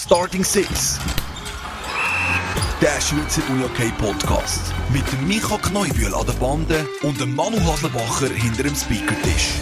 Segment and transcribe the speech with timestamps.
[0.00, 1.00] Starting Six.
[2.80, 4.72] Der Schweizer UJK Podcast.
[4.92, 9.54] Mit dem Micha Kneubühl an der Bande und dem Manu Haslebacher hinter dem Speakertisch.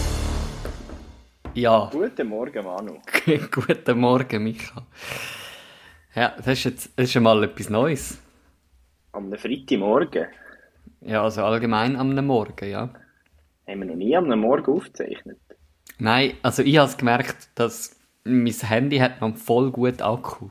[1.55, 2.99] Ja, Guten Morgen, Manu.
[3.51, 4.85] guten Morgen, Micha.
[6.13, 8.19] Ja, das ist jetzt das ist schon mal etwas Neues.
[9.13, 10.27] Am Freitagmorgen
[11.01, 12.93] Ja, also allgemein am Morgen, ja.
[13.67, 15.39] haben wir noch nie am Morgen aufgezeichnet.
[15.97, 17.96] Nein, also ich habe gemerkt, dass
[18.27, 20.49] mein Handy hat noch voll gut Akku.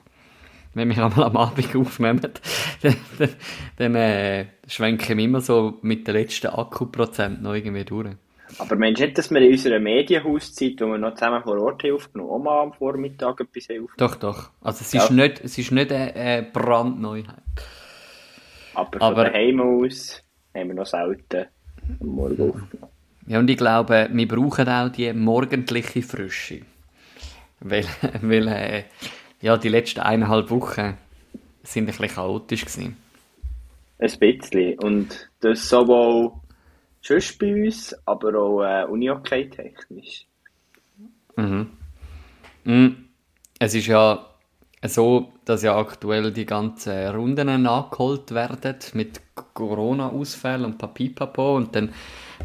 [0.74, 2.20] Wenn wir einmal am Abend aufnehmen,
[2.82, 3.28] dann, dann,
[3.76, 8.10] dann äh, schwenken wir immer so mit den letzten Akkuprozent noch irgendwie durch.
[8.58, 11.82] Aber meinst du nicht, dass wir in unserer Medienhauszeit, wo wir noch zusammen vor Ort
[11.82, 14.50] haben aufgenommen haben, mal am Vormittag etwas aufgenommen Doch, doch.
[14.60, 15.02] Also es Ja.
[15.02, 17.26] ist nicht, es ist nicht eine, eine Brandneuheit.
[18.74, 20.22] Aber, Aber- von daheim aus
[20.54, 21.46] haben wir noch selten
[22.00, 22.92] am Morgen aufgenommen.
[23.26, 26.60] Ja, und ich glaube, wir brauchen auch die morgendliche Frische.
[27.60, 27.84] Weil,
[28.22, 28.84] weil äh,
[29.40, 30.96] ja, die letzten eineinhalb Wochen
[31.62, 32.96] sind ein bisschen chaotisch gewesen.
[33.98, 34.78] Ein bisschen.
[34.78, 36.32] Und das sowohl
[37.00, 40.26] sonst bei uns, aber auch äh, Uni-Hockey-technisch.
[41.36, 42.92] Mm,
[43.58, 44.26] Es ist ja
[44.84, 49.20] so, dass ja aktuell die ganzen Runden nachgeholt werden mit
[49.54, 51.92] Corona-Ausfällen und Papipapo und dann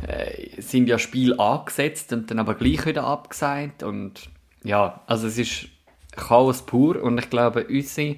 [0.08, 4.30] äh, sind ja Spiele angesetzt und dann aber gleich wieder abgesagt und
[4.64, 5.68] ja, also es ist
[6.16, 8.18] Chaos pur und ich glaube, unsere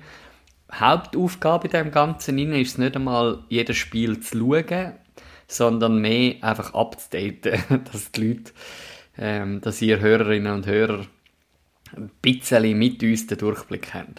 [0.71, 4.93] Hauptaufgabe in dem Ganzen ist es nicht einmal, jedes Spiel zu schauen,
[5.47, 8.51] sondern mehr einfach abzudaten, dass die Leute,
[9.17, 11.05] ähm, dass ihr Hörerinnen und Hörer
[11.95, 14.15] ein bisschen mit uns den Durchblick haben.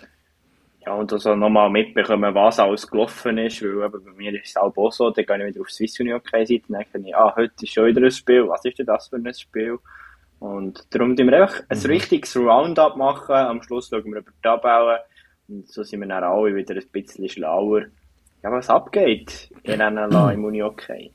[0.86, 4.56] Ja, und also nochmal mitbekommen, was alles gelaufen ist, weil eben bei mir ist es
[4.56, 7.34] auch so, dann gehe ich wieder auf Swiss Uni Hockey Seite und denke ich, ah,
[7.34, 9.78] heute ist schon wieder ein Spiel, was ist denn das für ein Spiel?
[10.38, 14.42] Und darum tun wir einfach ein richtiges Roundup machen, am Schluss schauen wir über die
[14.42, 15.00] Tabelle
[15.48, 17.82] und so sind wir dann alle wieder ein bisschen schlauer.
[18.42, 21.12] Ja, was abgeht in NLA im Uni Hockey.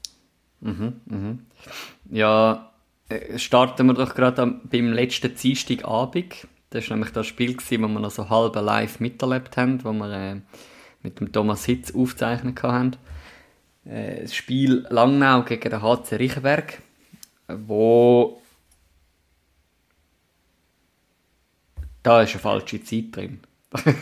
[2.09, 2.71] Ja,
[3.09, 6.47] äh, starten wir doch gerade beim letzten Dienstagabend.
[6.69, 9.91] Das war nämlich das Spiel, gewesen, wo wir noch so halb live miterlebt haben, wo
[9.93, 10.41] wir äh,
[11.01, 12.97] mit dem Thomas Hitz aufgezeichnet haben.
[13.85, 16.81] Äh, das Spiel Langnau gegen den HC Riechenberg,
[17.47, 18.41] wo
[22.03, 23.39] da ist eine falsche Zeit drin.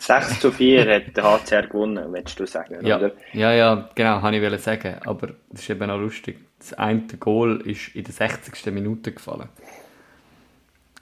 [0.00, 3.12] 6 zu 4 hat der HCR gewonnen, willst du sagen, Ja, oder?
[3.34, 4.96] ja, ja, genau, habe ich sagen.
[5.04, 6.38] Aber das ist eben auch lustig.
[6.58, 8.72] Das eine Goal ist in der 60.
[8.72, 9.48] Minute gefallen.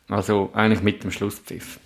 [0.09, 1.79] Also eigentlich mit dem Schlusspfiff.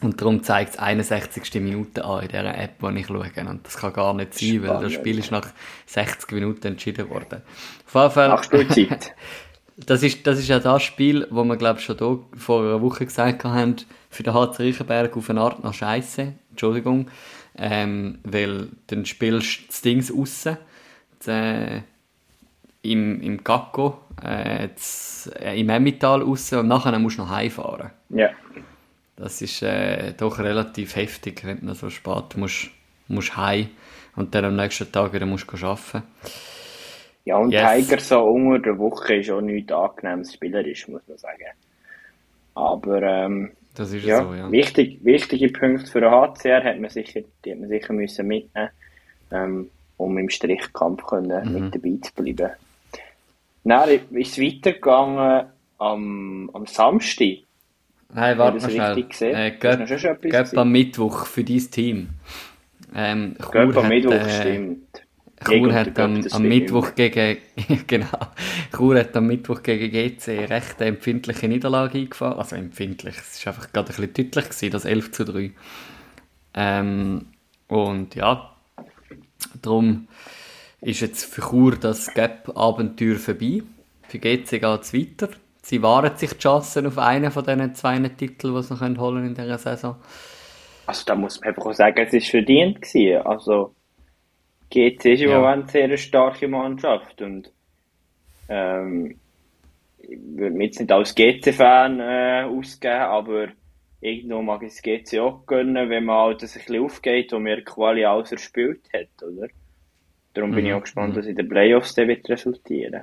[0.00, 1.60] Und darum zeigt es 61.
[1.60, 3.30] Minute an in dieser App, die ich schaue.
[3.46, 4.94] Und das kann gar nicht sein, weil das Spannend.
[4.94, 5.48] Spiel ist nach
[5.86, 7.42] 60 Minuten entschieden worden.
[7.86, 9.14] Auf jeden Fall, Nachspielzeit.
[9.86, 13.06] das ist, das ist ja das Spiel, wo wir, glaube schon da vor einer Woche
[13.06, 13.76] gesagt haben,
[14.10, 16.32] für den HC Riechenberg auf eine Art nach Scheiße.
[16.50, 17.08] Entschuldigung.
[17.56, 20.56] Ähm, weil dann spielst du das Ding aussen,
[21.18, 21.82] das, äh,
[22.82, 27.90] im, im Gacko, äh, das, äh, im Emmental raus und nachher musst du noch heimfahren.
[28.10, 28.30] ja.
[29.16, 32.70] Das ist äh, doch relativ heftig, wenn du so spät musst,
[33.06, 33.68] musst heim
[34.16, 36.04] und dann am nächsten Tag wieder musst du arbeiten.
[37.24, 37.86] Ja, und Yes.
[37.86, 41.44] Tiger so unter der Woche ist auch nichts angenehmes spielerisch, muss man sagen.
[42.54, 44.50] Aber ähm, Das ist ja, so, ja.
[44.50, 48.70] Wichtig, wichtige Punkte für den HCR hat man sicher, die hat man sicher müssen mitnehmen,
[49.30, 51.52] ähm, um im Strichkampf können, Mhm.
[51.64, 52.52] mit dabei zu bleiben.
[53.64, 55.44] Dann ist es weitergegangen
[55.78, 57.38] am, am Samstag.
[58.12, 59.04] Nein, warte mal das schnell.
[59.04, 59.34] gesehen?
[59.36, 62.08] Äh, Göpp, am Mittwoch für dein Team.
[62.94, 65.02] Ähm, Göpp am Mittwoch, äh, stimmt.
[65.44, 66.42] Chur hat am, am.
[66.42, 67.38] Mittwoch gegen,
[67.86, 68.06] genau,
[68.76, 72.38] Chur hat am Mittwoch gegen GC recht eine empfindliche Niederlage eingefahren.
[72.38, 75.50] Also empfindlich, es war einfach gerade ein bisschen deutlich gewesen, das 11 zu 3.
[76.54, 77.26] Ähm,
[77.68, 78.54] und ja,
[79.62, 80.08] darum
[80.80, 83.62] ist jetzt für Chur das Gap-Abenteuer vorbei.
[84.08, 85.28] Für GC geht es weiter.
[85.62, 89.26] Sie wahren sich die Chancen auf einen von diesen zwei Titeln, die sie noch holen
[89.26, 89.96] in dieser Saison.
[90.86, 93.24] Also da muss man einfach auch sagen, es ist verdient gewesen.
[93.24, 93.74] Also
[94.70, 95.40] GC ist im Ja.
[95.40, 97.50] Moment sehr eine starke Mannschaft und
[98.48, 99.16] ähm,
[99.98, 103.48] ich würde mich jetzt nicht als GC-Fan äh, ausgeben, aber
[104.00, 107.42] irgendwo mag ich das GC auch gönnen, wenn man halt das ein bisschen aufgeht und
[107.44, 109.48] mir Quali alles erspielt hat, oder?
[110.34, 113.02] Darum bin ich auch gespannt, was in den Playoffs dann wird resultieren.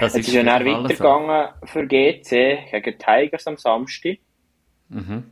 [0.00, 0.82] Das Es ist ja dann alle so.
[1.04, 4.18] weitergegangen für GC gegen Tigers am Samstag.
[4.88, 5.24] Mhm.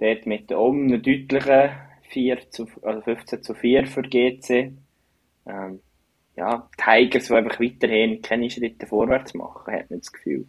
[0.00, 1.70] Dort mit einem deutlichen
[2.08, 4.72] 4 zu, also 15 zu 4 für GC.
[5.46, 5.80] Ähm,
[6.36, 10.46] ja, Tigers, die einfach weiterhin keine Schritte vorwärts machen, hat man das Gefühl.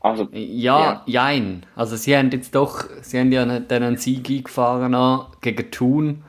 [0.00, 1.64] Also, Ja, jein.
[1.74, 5.70] Also sie haben jetzt doch, sie haben ja einen, dann einen Sieg eingefahren an gegen
[5.70, 6.24] Thun.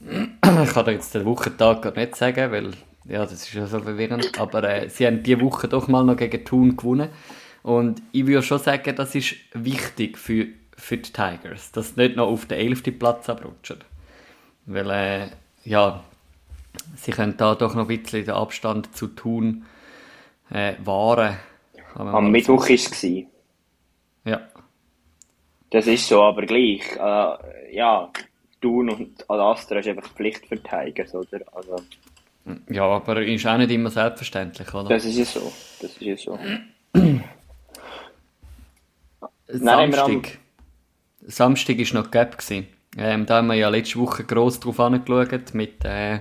[0.00, 2.70] Ich kann dir jetzt den Wochentag gar nicht sagen, weil,
[3.06, 4.38] ja, das ist ja so verwirrend.
[4.38, 7.08] Aber äh, sie haben diese Woche doch mal noch gegen Thun gewonnen.
[7.64, 12.16] Und ich würde schon sagen, das ist wichtig für, für die Tigers, dass sie nicht
[12.16, 12.98] noch auf den 11.
[12.98, 13.78] Platz abrutschen.
[14.66, 15.28] Weil, äh,
[15.64, 16.02] ja,
[16.96, 19.64] sie können da doch noch ein bisschen den Abstand zu Thun
[20.50, 21.36] äh, wahren.
[21.94, 23.02] am Mittwoch war es.
[24.24, 24.48] Ja.
[25.70, 26.82] Das ist so, aber gleich.
[26.96, 28.10] Äh, ja,
[28.60, 31.40] Thun und Al-Astra ist einfach Pflicht für die Tigers, oder?
[31.52, 31.76] Also,
[32.70, 34.88] Ja, aber ist auch nicht immer selbstverständlich, oder?
[34.88, 35.52] das ist ja so.
[35.80, 36.38] Das ist ja so.
[39.52, 40.22] Nein, wir am-
[41.26, 41.78] Samstag.
[41.78, 42.36] War noch Gap.
[42.96, 46.20] Ähm, da haben wir ja letzte Woche gross drauf angeschaut mit, äh,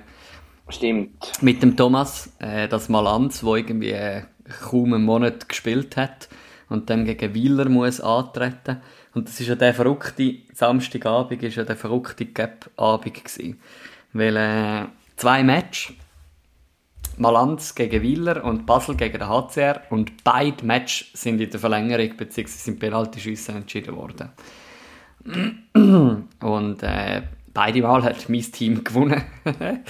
[0.69, 1.41] Stimmt.
[1.41, 4.23] mit dem Thomas, äh, das Malanz, der irgendwie äh,
[4.61, 6.29] kaum einen Monat gespielt hat
[6.69, 8.81] und dann gegen Wieler muss antreten.
[9.13, 13.59] Und das ist ja der verrückte Samstagabend, ist ja der verrückte Gap-Abend gewesen.
[14.13, 14.85] Weil äh,
[15.15, 15.93] zwei Matches,
[17.17, 22.17] Malanz gegen Wieler und Basel gegen den HCR und beide Matches sind in der Verlängerung
[22.17, 22.47] bzw.
[22.47, 24.31] sind Penaltyschüsse entschieden worden.
[25.73, 27.21] Und äh,
[27.53, 29.23] beide Mal hat mein Team gewonnen.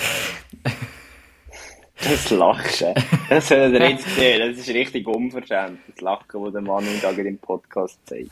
[1.95, 2.93] Das Lachen.
[3.29, 4.39] Das habt ihr jetzt gesehen.
[4.51, 5.79] Das ist richtig unverschämt.
[5.87, 8.31] Das Lachen, das der Manu da gerade im Podcast zeigt.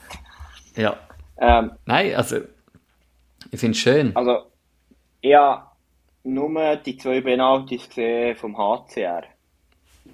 [0.76, 0.98] ja.
[1.38, 2.38] Ähm, Nein, also
[3.50, 4.16] ich finde es schön.
[4.16, 4.44] also,
[5.22, 5.64] ich habe
[6.24, 9.24] nur die zwei Penalties gesehen vom HCR.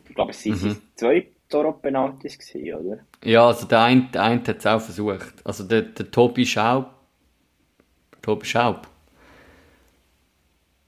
[0.08, 0.82] Ich glaube, es waren Mhm.
[0.96, 3.00] zwei Toro-Penalties, gewesen, oder?
[3.24, 5.34] Ja, also der eine, der eine hat es auch versucht.
[5.46, 6.90] Also der, der Tobi Schaub.
[8.22, 8.88] Tobi Schaub.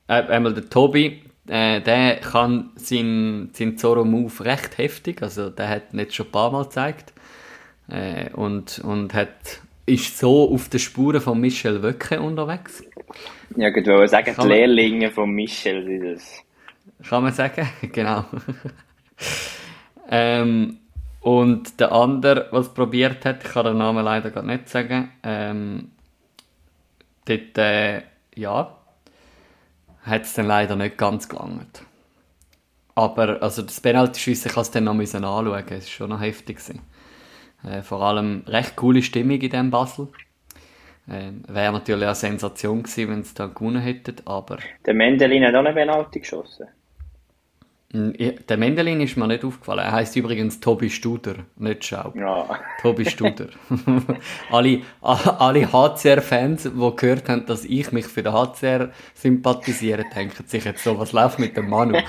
[0.07, 5.21] Äh, einmal der Tobi, äh, der kann seinen sein Zorro-Move recht heftig.
[5.21, 7.13] Also der hat jetzt schon ein paar Mal gezeigt.
[7.87, 12.83] Äh, und, und hat, ist so auf den Spuren von Michel Wöcke unterwegs.
[13.55, 16.43] Ja, ich wollte sagen, die Kann man- Lehrlinge von Michel sind das.
[17.09, 18.25] Kann man sagen, genau.
[20.09, 20.79] Ähm,
[21.21, 25.91] und der andere, was probiert hat, ich kann den Namen leider gerade nicht sagen, ähm,
[27.25, 28.01] dort, äh,
[28.35, 28.75] ja,
[30.03, 31.83] hat es dann leider nicht ganz gelangt.
[32.95, 36.59] Aber also das Penalty-Schiessen kann es dann noch anschauen, es war schon noch heftig.
[37.63, 40.07] Äh, vor allem recht coole Stimmung in diesem Basel.
[41.09, 45.55] Ähm, Wäre natürlich eine Sensation gewesen, wenn sie da gewonnen hätten, aber Der Mendelin hat
[45.55, 46.67] auch eine Penalty geschossen.
[47.91, 49.79] Ja, Der Mendelin ist mir nicht aufgefallen.
[49.79, 52.15] Er heißt übrigens Tobi Studer, nicht Schaub.
[52.15, 52.59] Ja.
[52.81, 53.47] Tobi Studer.
[54.51, 60.65] alle alle HCR-Fans, die gehört haben, dass ich mich für den HCR sympathisiere, denken sich
[60.65, 61.97] jetzt so, was läuft mit dem Manu?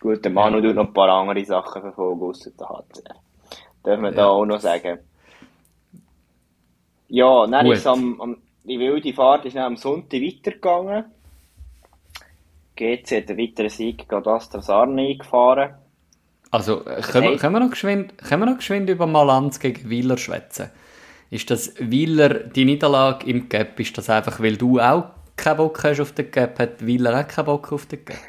[0.00, 3.16] Gut, der Manu tut noch ein paar andere Sachen verfolgen, ausser der HCR.
[3.84, 5.00] Dürfen wir da auch noch sagen.
[7.08, 7.74] Ja, dann Gut.
[7.74, 11.06] ist am, am, die wilde Fahrt ist dann am Sonntag weitergegangen.
[12.78, 15.74] GC hat einen weiteren Sieg gegen Astra Sarne eingefahren.
[16.50, 20.16] Also, können, wir, können, wir noch geschwind, können wir noch geschwind über Malanz gegen Wieler
[20.16, 20.70] schwätzen?
[21.30, 25.84] Ist das Wieler, die Niederlage im Gap, ist das einfach, weil du auch keinen Bock
[25.84, 28.18] hast auf den Gap, hat Wieler auch keinen Bock auf den Gap?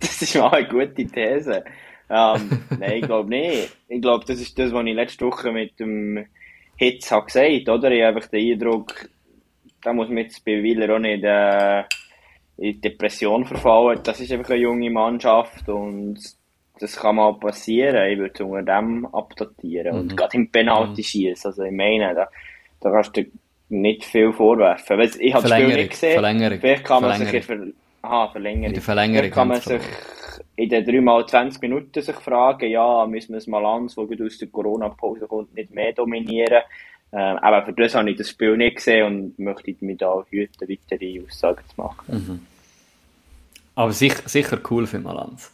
[0.00, 1.64] Das ist mal eine gute These.
[2.08, 3.76] Ähm, nein, ich glaube nicht.
[3.88, 6.26] Ich glaube, das ist das, was ich letzte Woche mit dem
[6.76, 7.90] Hitz habe gesagt, oder?
[7.90, 9.08] Ich habe einfach den Eindruck,
[9.82, 11.82] da muss man jetzt bei Wieler auch nicht äh,
[12.58, 14.00] in Depression verfallen.
[14.02, 16.18] Das ist einfach eine junge Mannschaft und
[16.80, 18.10] das kann mal passieren.
[18.10, 19.98] Ich würde es unter dem abdatieren.
[19.98, 22.28] Und gerade im Penalty schießen, also ich meine, da,
[22.80, 23.24] da kannst du
[23.68, 24.98] nicht viel vorwerfen.
[24.98, 26.12] Weil Ich habe das Spiel nicht gesehen.
[26.12, 27.72] Verlängerung, Vielleicht kann man sich in Verlängerung.
[27.72, 28.64] Ver Aha, Verlängerung.
[28.64, 29.82] In der Verlängerung Vielleicht kann man sich
[30.56, 34.24] in den 3 mal 20 Minuten sich fragen, ja, müssen wir das Malanz, der gerade
[34.24, 36.62] aus der Corona-Pause kommt, nicht mehr dominieren.
[37.12, 40.68] Ähm, aber für das habe ich das Spiel nicht gesehen und möchte mich da hüten,
[40.68, 42.46] weitere Aussagen zu machen.
[43.74, 45.52] Aber sicher, sicher cool für Malanz.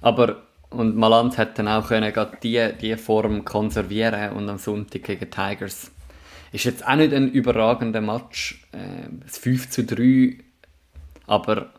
[0.00, 5.30] Aber, und Malanz hat dann auch können, die, die Form konservieren und am Sonntag gegen
[5.30, 5.92] Tigers.
[6.52, 10.38] Ist jetzt auch nicht ein überragender Match, äh, das 5 zu 3,
[11.26, 11.70] aber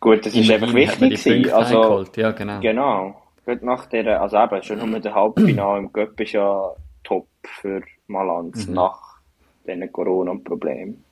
[0.00, 2.16] Gut, das ist einfach wichtig Also, eingeholt.
[2.16, 2.60] Ja, genau.
[2.60, 3.22] genau.
[3.44, 6.70] Gerade nach der, also eben, schon nur der Halbfinale im Cup ist ja
[7.06, 9.18] top für Malanz nach
[9.66, 11.04] diesen Corona-Problemen.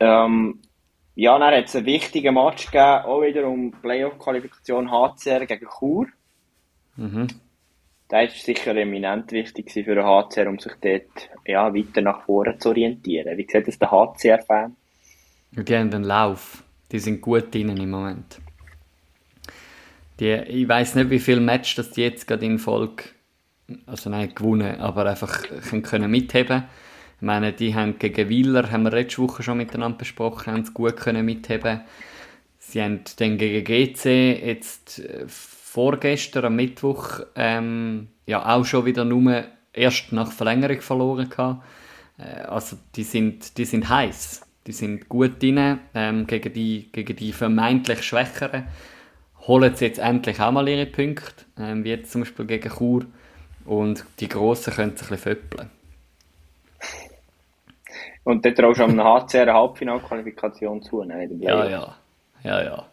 [0.00, 0.58] Ähm,
[1.14, 6.06] ja, dann hat es einen wichtigen Match gegeben, auch wieder um Playoff-Qualifikation HCR gegen Chur.
[6.96, 7.28] Mhm.
[8.08, 12.58] Das war sicher eminent wichtig für den HCR, um sich dort ja, weiter nach vorne
[12.58, 13.36] zu orientieren.
[13.36, 14.74] Wie sieht das der HCR-Fan?
[15.52, 16.64] Die haben den Lauf.
[16.90, 18.40] Die sind gut drinnen im Moment.
[20.20, 23.04] Die, ich weiß nicht, wie viele Matches das die jetzt gerade in Folge,
[23.86, 26.64] also nein, gewonnen, aber einfach können, können mitheben.
[27.16, 30.74] Ich meine, die haben gegen Wieler, haben wir letzte Woche schon miteinander besprochen, haben es
[30.74, 31.80] gut können mitheben.
[32.58, 39.04] Sie haben dann gegen GC jetzt äh, vorgestern am Mittwoch ähm, ja auch schon wieder
[39.04, 41.64] nur erst nach Verlängerung verloren gehabt.
[42.18, 47.16] Äh, also die sind, die sind heiß, die sind gut drin ähm, gegen, die, gegen
[47.16, 48.64] die vermeintlich Schwächeren
[49.50, 53.04] holen sie jetzt endlich auch mal ihre Punkte, ähm, wie jetzt zum Beispiel gegen Chur.
[53.64, 55.70] Und die Grossen können sich ein bisschen föppeln.
[58.22, 61.40] Und dort traust du am HCR eine Halbfinalqualifikation zu, nein?
[61.40, 61.96] Ja, ja.
[62.44, 62.86] Ja, ja.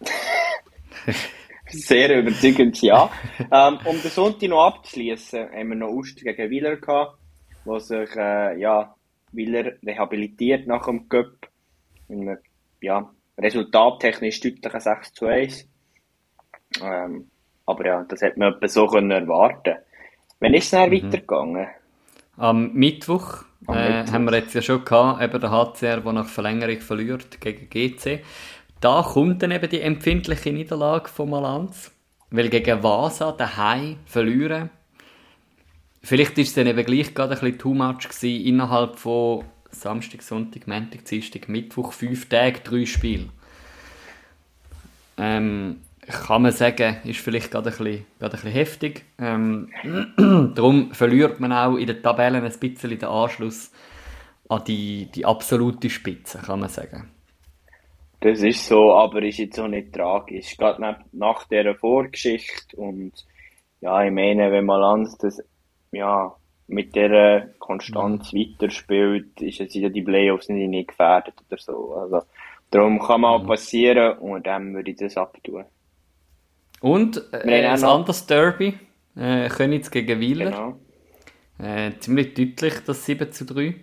[1.68, 3.08] Sehr überzeugend, ja.
[3.50, 7.18] ähm, um den Sonntag noch abzuschließen, haben wir noch Oster gegen Wieler gehabt,
[7.64, 8.94] wo sich, äh, ja,
[9.30, 11.48] Wieler rehabilitiert nach dem Cup.
[12.08, 12.38] In einem,
[12.80, 15.68] ja, resultattechnisch deutlichen 6 zu 1.
[16.82, 17.30] Ähm,
[17.66, 19.76] aber ja, das hätte man so können erwarten
[20.40, 21.04] Wann ist es dann mhm.
[21.04, 21.68] weitergegangen?
[22.36, 24.12] Am Mittwoch, Am äh, Mittwoch.
[24.12, 28.22] haben wir jetzt ja schon gehabt, eben der HCR, der nach Verlängerung verliert gegen GC.
[28.80, 31.92] Da kommt dann eben die empfindliche Niederlage von Malanz,
[32.30, 34.68] weil gegen Vasa daheim verlieren.
[36.02, 40.22] Vielleicht ist es dann eben gleich gerade ein bisschen too much gewesen, innerhalb von Samstag,
[40.22, 43.30] Sonntag, Montag, Dienstag, Mittwoch, fünf Tage, drei Spiele.
[45.16, 49.04] Ähm, kann man sagen, ist vielleicht gerade ein bisschen, gerade ein bisschen heftig.
[49.18, 49.70] Ähm,
[50.54, 53.72] darum verliert man auch in den Tabellen ein bisschen den Anschluss
[54.48, 57.10] an die, die absolute Spitze, kann man sagen.
[58.20, 60.56] Das ist so, aber ist jetzt auch nicht tragisch.
[60.56, 63.12] Gerade nach, nach dieser Vorgeschichte und
[63.80, 65.42] ja, ich meine, wenn man Lanz das
[65.92, 66.34] ja,
[66.66, 68.38] mit dieser Konstanz mhm.
[68.38, 71.94] weiterspielt, ist jetzt die Playoffs nicht, nicht gefährdet oder so.
[71.94, 72.22] Also,
[72.70, 73.44] darum kann man mhm.
[73.44, 75.64] auch passieren und dann würde ich das abtun.
[76.84, 78.78] Und äh, ein anderes Derby,
[79.16, 80.50] äh, Königs gegen Wieler.
[80.50, 80.78] Genau.
[81.58, 83.74] Äh, ziemlich deutlich das 7 zu 3.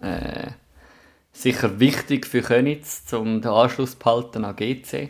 [0.00, 0.52] Äh,
[1.32, 5.08] sicher wichtig für Königs, um den Anschluss behalten an GC.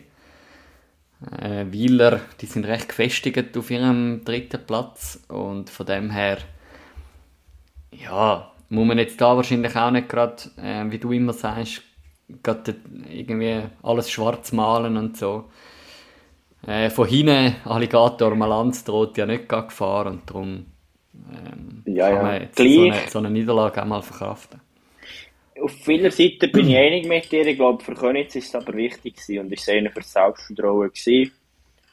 [1.39, 6.39] Äh, Wieler, die sind recht gefestigt auf ihrem dritten Platz und von dem her
[7.91, 11.83] ja, muss man jetzt da wahrscheinlich auch nicht gerade, äh, wie du immer sagst,
[12.43, 12.75] gerade
[13.11, 15.51] irgendwie alles schwarz malen und so.
[16.67, 20.67] Äh, von hinten Alligator Malanz droht ja nicht Gefahr und darum
[21.15, 24.61] ähm, ja, kann man so eine, so eine, Niederlage auch mal verkraften.
[25.61, 27.47] Auf vieler Seite bin ich einig mit dir.
[27.47, 30.89] Ich glaube, für Könitz ist es aber wichtig gewesen und ist einer für das Selbstvertrauen
[30.89, 31.33] gewesen,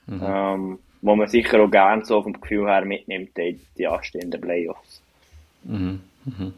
[0.07, 0.21] mhm.
[0.23, 5.01] ähm, wo man sicher auch gerne so vom Gefühl her mitnimmt, die, die anstehenden Playoffs.
[5.63, 5.99] Mhm.
[6.25, 6.53] Mhm.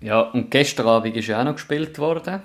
[0.00, 2.42] Ja, und gestern Abend ist ja auch noch gespielt worden.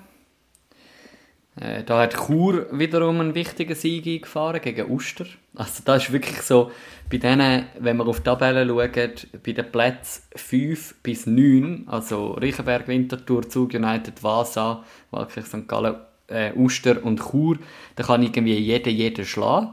[1.59, 5.25] Äh, da hat Chur wiederum einen wichtigen Sieg eingefahren gegen Uster.
[5.55, 6.71] Also da ist wirklich so,
[7.09, 12.33] bei denen, wenn wir auf die Tabelle schauen, bei den Plätzen 5 bis 9, also
[12.33, 15.67] Riechenberg, Winterthur, Zug United, Vasa, Walkirch, St.
[15.67, 15.95] Gallen,
[16.27, 17.57] äh, Uster und Chur,
[17.95, 19.69] da kann irgendwie jeder jeden schlagen.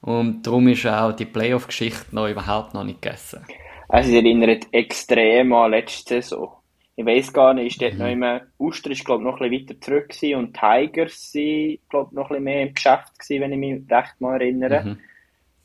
[0.00, 3.44] Und darum ist auch die Playoff-Geschichte noch überhaupt noch nicht gegessen.
[3.88, 6.57] Also, es erinnert extrem an letzte Saison.
[6.98, 7.98] Ich weiß gar nicht, ist dort mhm.
[8.00, 12.12] noch immer, Uster ist, glaube noch ein bisschen weiter zurück gewesen und Tigers sind, glaube
[12.12, 14.82] noch ein bisschen mehr im Geschäft gewesen, wenn ich mich recht mal erinnere.
[14.84, 14.98] Mhm.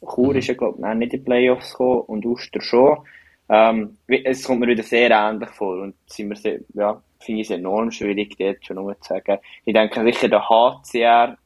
[0.07, 0.35] Chur mhm.
[0.35, 2.99] ist ja, glaube ich, nicht in die Playoffs gekommen und Uster schon.
[3.49, 7.49] Ähm, es kommt mir wieder sehr ähnlich vor und sind wir sehr, ja, finde ich
[7.49, 9.39] es enorm schwierig, dort schon nur zu sagen.
[9.65, 11.37] Ich denke sicher, der HCR,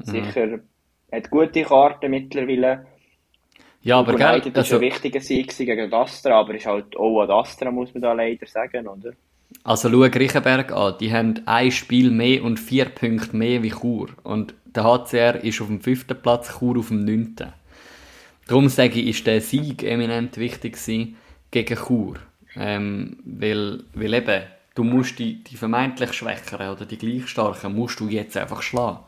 [0.00, 0.04] mhm.
[0.04, 0.58] sicher,
[1.10, 2.84] hat gute Karten mittlerweile.
[3.84, 7.20] Ja, aber gell, das also, ist ein wichtiger Sieg gegen Astra, aber ist halt auch
[7.20, 9.12] an Astra, muss man da leider sagen, oder?
[9.62, 14.08] Also schau Griechenberg an, die haben ein Spiel mehr und vier Punkte mehr wie Chur.
[14.22, 17.52] Und der HCR ist auf dem fünften Platz, Chur auf dem neunten.
[18.46, 20.78] Darum sage ich, ist der Sieg eminent wichtig
[21.50, 22.16] gegen Chur.
[22.56, 24.42] Ähm, weil, weil eben,
[24.74, 29.00] du musst die, die vermeintlich Schwächeren oder die gleich Starken musst du jetzt einfach schlagen.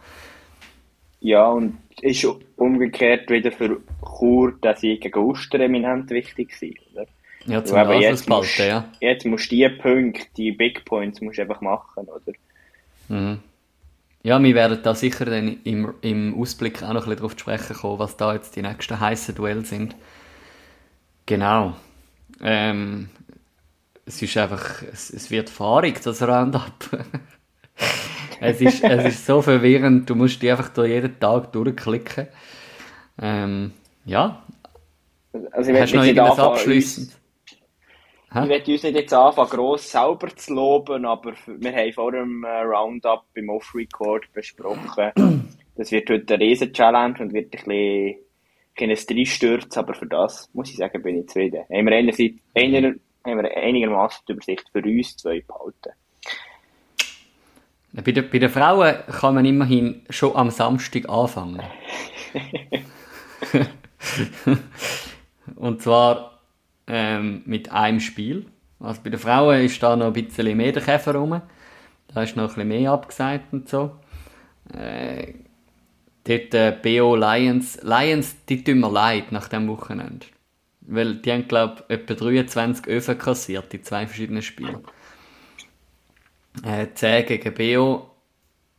[1.26, 7.06] Ja, und ist umgekehrt wieder für Chur der Sieg gegen Uster eminent wichtig gewesen, oder?
[7.46, 8.88] Ja, zum Beispiel jetzt musst, ja.
[9.00, 12.32] Jetzt musst du die Punkte, die Big Points, musst du einfach machen, oder?
[13.08, 13.40] Mhm.
[14.22, 17.40] Ja, wir werden da sicher dann im, im Ausblick auch noch ein bisschen darauf zu
[17.40, 19.96] sprechen kommen, was da jetzt die nächsten heißen Duelle sind.
[21.26, 21.74] Genau.
[22.40, 23.08] Ähm,
[24.04, 26.72] es ist einfach, es, es wird fahrig, das Roundup.
[28.40, 32.28] es, ist, es ist so verwirrend, du musst die einfach durch jeden Tag durchklicken.
[33.20, 33.72] Ähm,
[34.04, 34.42] ja.
[35.52, 37.16] Also ich Hast du noch irgendwas abschließend?
[38.42, 42.44] Ich werde uns nicht jetzt anfangen, gross selber zu loben, aber wir haben vor dem
[42.44, 45.12] äh, Roundup im Off-Record besprochen,
[45.76, 48.16] das wird heute eine riesen Challenge und wird ein bisschen,
[48.78, 51.62] ein Dreistürz, aber für das, muss ich sagen, bin ich zufrieden.
[51.72, 55.92] Haben wir einerseits, einer, haben wir einigermaßen die Übersicht für uns zwei behalten.
[58.04, 61.62] Bei, den, bei den Frauen kann man immerhin schon am Samstag anfangen.
[65.56, 66.40] Und zwar
[66.86, 68.46] ähm, mit einem Spiel.
[68.80, 71.40] Also bei den Frauen ist da noch ein bisschen mehr der Käfer rum.
[72.08, 73.96] Da ist noch ein bisschen mehr abgesagt und so.
[74.74, 75.34] Äh,
[76.24, 77.80] dort äh, BO Lions.
[77.82, 80.26] Lions, die tun mir leid nach dem Wochenende.
[80.82, 84.84] Weil die haben, glaube ich, etwa 23 Öfen kassiert in zwei verschiedenen Spielen.
[86.64, 88.10] Äh, 10 gegen BO.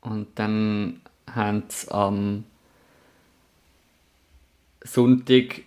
[0.01, 1.01] Und dann
[1.33, 2.45] haben sie am
[4.83, 5.61] Sonntag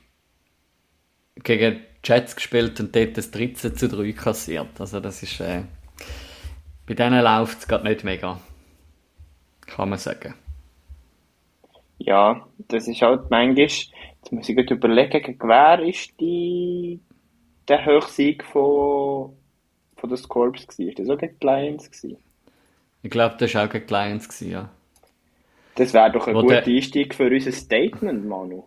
[1.37, 4.81] gegen Jets gespielt und dort das 13 zu 3 kassiert.
[4.81, 5.63] Also das ist, äh,
[6.87, 8.41] bei denen läuft es gerade nicht mega.
[9.67, 10.35] Kann man sagen.
[11.99, 13.93] Ja, das ist halt manchmal, jetzt
[14.31, 16.99] muss ich gerade überlegen, wer ist die,
[17.69, 19.37] der Höchsieg von,
[20.01, 20.89] von den Scorps gewesen?
[20.91, 22.17] Ist das auch gegen die Lions gewesen?
[23.03, 24.69] Ich glaube, das war auch gegen die Lions, gewesen, ja.
[25.77, 28.65] Das wäre doch ein Wo guter der- Einstieg für unser Statement, Manu.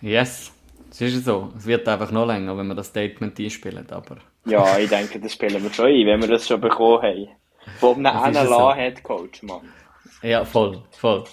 [0.00, 0.52] Yes,
[0.90, 1.52] es ist so.
[1.56, 4.16] Es wird einfach noch länger, wenn wir das Statement einspielen, aber...
[4.44, 7.28] Ja, ich denke, das spielen wir schon ein, wenn wir das schon bekommen haben.
[7.78, 8.74] Von einem Das ist NLA so.
[8.74, 9.60] Head Coach, Mann.
[10.22, 11.24] Ja, voll, voll.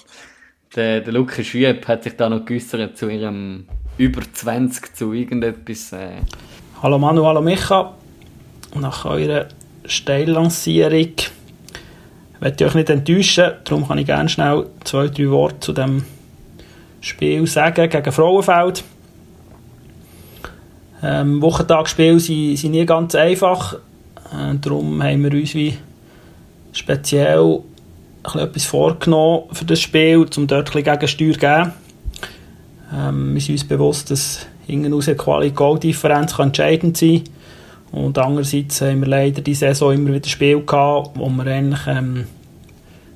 [0.75, 5.91] Der, der Lukas Schüeb hat sich da noch geäussert zu ihrem über 20 zu irgendetwas.
[5.93, 6.21] Äh,
[6.83, 7.95] Hallo Manu, hallo Micha.
[8.75, 9.47] Nach eurer
[9.85, 11.07] Steillancierung
[12.61, 16.03] ich euch nicht enttäuschen, darum kann ich gerne schnell zwei, drei Worte zu dem
[17.01, 18.83] Spiel sagen gegen Frauenfeld.
[21.01, 25.77] Ähm, Wochentagsspiele sind, sind nie ganz einfach, äh, darum haben wir uns wie
[26.73, 27.59] speziell
[28.23, 31.73] etwas vorgenommen für das Spiel, um dort ein Gegensteuer zu geben.
[32.93, 37.23] Ähm, wir sind uns bewusst, dass hinten raus eine Quali-Goal-Differenz kann entscheidend sein
[37.91, 42.25] Und andererseits haben wir leider die Saison immer wieder Spiele gehabt, wo wir eigentlich ähm,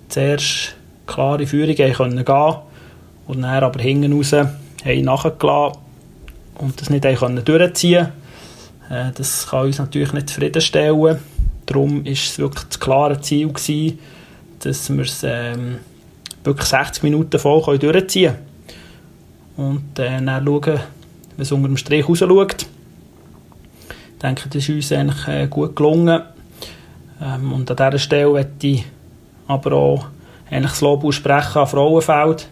[0.10, 2.56] zuerst klare Führung haben können gehen
[3.28, 5.80] und dann aber hinten raus haben nachgelassen
[6.56, 8.08] und das nicht haben können durchziehen
[8.90, 11.20] äh, Das kann uns natürlich nicht zufriedenstellen.
[11.66, 14.00] Darum war es wirklich das klare Ziel, gewesen,
[14.60, 15.78] dass wir es ähm,
[16.44, 18.34] wirklich 60 Minuten voll können durchziehen
[19.56, 20.80] können und äh, dann schauen,
[21.38, 22.66] wie es unter dem Strich raus schaut.
[24.24, 26.22] Ich denke, das ist uns eigentlich äh, gut gelungen.
[27.22, 28.86] Ähm, und an dieser Stelle möchte ich
[29.48, 30.06] aber auch
[30.50, 32.48] eigentlich das Lob aussprechen an Frauenfeld.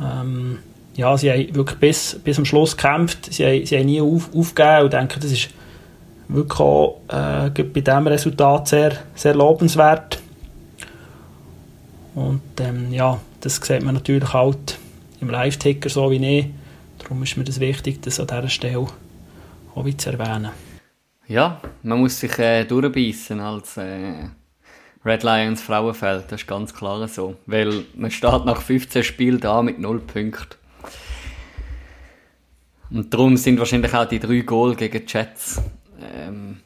[0.00, 0.58] Ähm,
[0.94, 3.34] ja, sie haben wirklich bis, bis am Schluss gekämpft.
[3.34, 5.48] Sie haben, sie haben nie auf, aufgegeben und denke, das ist
[6.28, 10.20] wirklich auch äh, bei diesem Resultat sehr, sehr lobenswert.
[12.14, 14.78] Und ähm, ja, das sieht man natürlich halt
[15.20, 16.46] im Live-Ticker so wie ich.
[17.00, 18.86] Darum ist mir das wichtig, das an dieser Stelle
[19.84, 20.50] wieder zu erwähnen.
[21.26, 24.28] ja, man muss sich äh, durchbeissen als äh,
[25.04, 26.24] Red Lions Frauenfeld.
[26.30, 27.36] Das ist ganz klar so.
[27.46, 30.56] Weil man steht nach 15 Spielen da mit 0 Punkten.
[32.90, 35.60] Und darum sind wahrscheinlich auch die drei Goal gegen die Jets.
[36.00, 36.58] Ähm,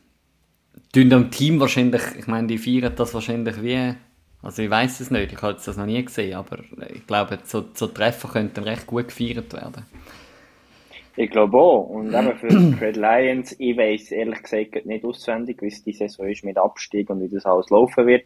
[0.92, 3.94] tun am Team wahrscheinlich, ich meine, die feiern das wahrscheinlich wie.
[4.42, 6.58] Also ich weiß es nicht, ich habe das noch nie gesehen, aber
[6.94, 9.84] ich glaube, so, so Treffer könnten recht gut gefeiert werden.
[11.20, 11.82] Ich glaube auch.
[11.82, 15.92] Und eben für die Red Lions, ich weiss ehrlich gesagt nicht auswendig, wie es die
[15.92, 18.24] Saison ist mit Abstieg und wie das alles laufen wird.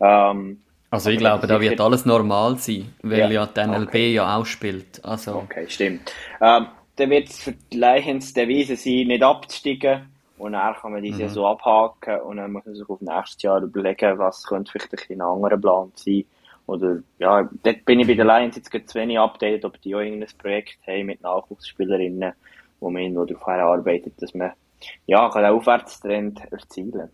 [0.00, 0.58] Ähm,
[0.90, 4.12] Also ich glaube, da wird alles normal sein, weil ja, Ja, die NLB okay.
[4.14, 5.04] ja auch spielt.
[5.04, 6.12] Also okay, stimmt.
[6.40, 6.66] Ähm,
[6.96, 10.08] dann wird es für die Lions der Weise sein, nicht abzusteigen.
[10.38, 13.62] Und dann kann man die Saison abhaken und dann muss man sich auf nächstes Jahr
[13.62, 16.24] überlegen, was könnte vielleicht ein anderer Plan sein.
[16.66, 19.94] Oder, ja, dort bin ich bei den Lions jetzt gerade zu wenig updated, ob die
[19.94, 22.32] auch irgendein Projekt haben mit Nachwuchsspielerinnen,
[22.80, 24.52] wo man darauf arbeitet, dass man,
[25.06, 27.10] ja, kann einen Aufwärtstrend erzielen.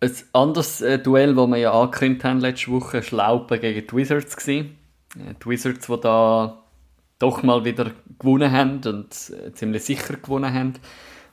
[0.00, 3.96] ein anderes äh, Duell, das wir ja angekündigt haben letzte Woche, war Laupen gegen die
[3.96, 4.48] Wizards.
[4.48, 4.64] Äh,
[5.16, 6.62] Die Wizards, die da
[7.18, 10.74] doch mal wieder gewonnen haben und äh, ziemlich sicher gewonnen haben,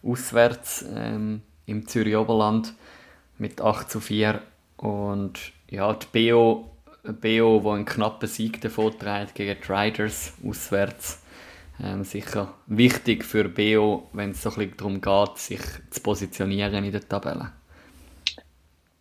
[0.01, 2.73] auswärts ähm, im Zürich Oberland
[3.38, 4.41] mit 8 zu 4.
[4.77, 6.71] Und ja, die BO,
[7.03, 11.21] BO die einen knappen Sieg davon trägt gegen die Riders auswärts.
[11.83, 16.83] Ähm, sicher wichtig für BO, wenn es so ein bisschen darum geht, sich zu positionieren
[16.83, 17.51] in der Tabelle.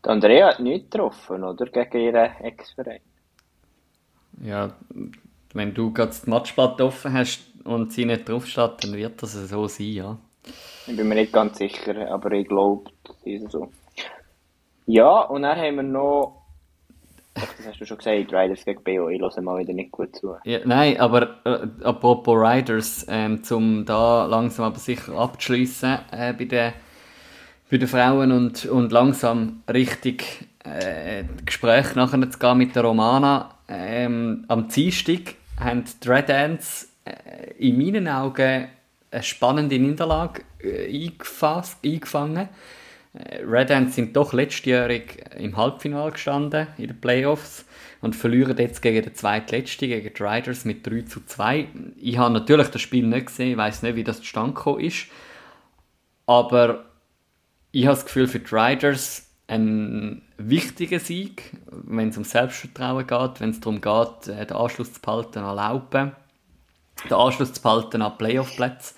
[0.05, 1.67] Die Andrea hat nichts getroffen, oder?
[1.67, 3.01] Gegen ihren Ex-Verein.
[4.43, 4.75] Ja,
[5.55, 9.69] wenn du gerade das Matchblatt offen hast und sie nicht draufsteht, dann wird das so
[9.69, 10.19] sein, ja.
[10.87, 13.71] Ich bin mir nicht ganz sicher, aber ich glaube, das ist so.
[14.87, 16.43] Ja, und dann haben wir noch
[17.35, 20.37] das hast du schon gesagt, Riders gegen BO, ich höre mal wieder nicht gut zu.
[20.45, 26.45] Ja, nein, aber äh, apropos Riders, ähm, um da langsam aber sicher abzuschließen äh, bei,
[26.45, 26.73] den,
[27.71, 33.55] bei den Frauen und, und langsam richtig äh, Gespräch nachher zu gehen mit der Romana.
[33.67, 38.69] Ähm, am Dienstag haben die Red Ants äh, in meinen Augen
[39.11, 42.49] eine spannende Niederlage äh, eingefasst, eingefangen.
[43.15, 47.67] Red Ants sind doch letztjährig im Halbfinale gestanden in den Playoffs
[48.01, 51.69] und verlieren jetzt gegen den zweitletzten, gegen die Riders mit 3 zu 2.
[51.97, 55.09] Ich habe natürlich das Spiel nicht gesehen, ich weiß nicht, wie das zustande gekommen ist,
[56.27, 56.87] aber
[57.71, 63.41] ich habe das Gefühl, für die Riders ein wichtiger Sieg, wenn es um Selbstvertrauen geht,
[63.41, 66.13] wenn es darum geht, äh, den Anschluss zu behalten an Laupen,
[67.05, 68.95] den Anschluss zu behalten an Playoff-Plätze.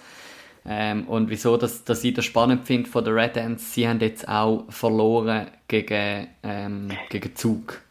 [0.66, 4.00] Ähm, und wieso dass, dass ich das spannend finde von der Red Ants, sie haben
[4.00, 7.82] jetzt auch verloren gegen, ähm, gegen Zug.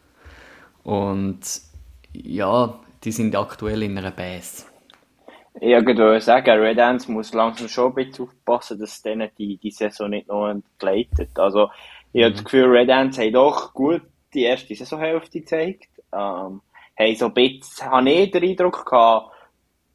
[0.84, 1.40] Und
[2.14, 4.66] ja, die sind aktuell in einer Base.
[5.62, 9.70] Ich würde sagen, Red Ants muss langsam schon ein bisschen aufpassen, dass denen die, die
[9.70, 11.30] Saison nicht noch entgleitet.
[11.38, 11.70] Also,
[12.12, 12.26] ich mhm.
[12.26, 14.02] habe das Gefühl, Red Ants haben doch gut
[14.34, 15.90] die erste Saisonhälfte gezeigt.
[16.12, 16.62] Ähm,
[16.98, 19.33] haben so ein bisschen, habe ich den Eindruck gehabt,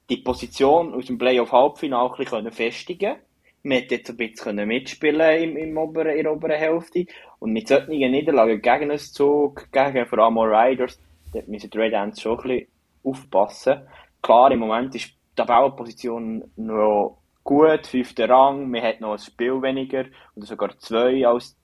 [0.09, 3.16] die Position aus dem Playoff-Halbfinale ein bisschen festigen
[3.62, 7.07] Man konnte jetzt ein bisschen mitspielen im, im oberen, in der oberen Hälfte.
[7.38, 10.99] Und mit solchen Niederlagen gegen einen Zug, gegen vor allem Riders,
[11.33, 12.66] da müssen die Red Ants schon ein bisschen
[13.05, 13.83] aufpassen.
[14.23, 19.62] Klar, im Moment ist die Tabellenposition noch gut, fünfter Rang, man hat noch ein Spiel
[19.62, 21.57] weniger oder sogar zwei als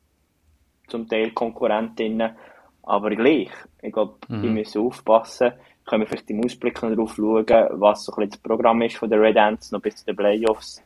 [0.88, 2.36] zum Teil Konkurrentinnen.
[2.82, 4.42] Aber gleich, ich glaube, mhm.
[4.42, 5.52] die müssen aufpassen
[5.84, 9.10] können wir vielleicht im Ausblick darauf schauen, was so ein bisschen das Programm ist von
[9.10, 10.82] der Red Ants noch bis zu den Playoffs.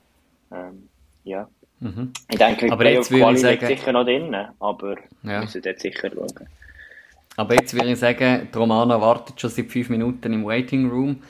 [0.52, 0.88] Ähm,
[1.24, 1.48] ja.
[1.80, 2.12] Mhm.
[2.28, 4.96] Ich denke, die Playoff-Quali liegt sicher noch drin, aber ja.
[5.22, 6.48] wir müssen dort sicher schauen.
[7.36, 11.22] Aber jetzt würde ich sagen, die Romana wartet schon seit fünf Minuten im Waiting Room.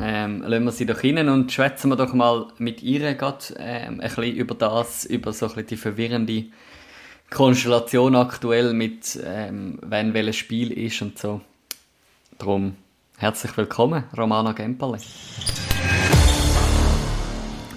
[0.00, 4.00] Ähm, lassen wir sie doch hin und schwätzen wir doch mal mit ihr grad, ähm,
[4.00, 6.44] ein bisschen über das, über so ein bisschen die verwirrende
[7.28, 11.42] Konstellation aktuell mit, ähm, wenn welches Spiel ist und so.
[12.38, 12.76] Drum
[13.20, 14.96] Herzlich willkommen, Romana Gemperle.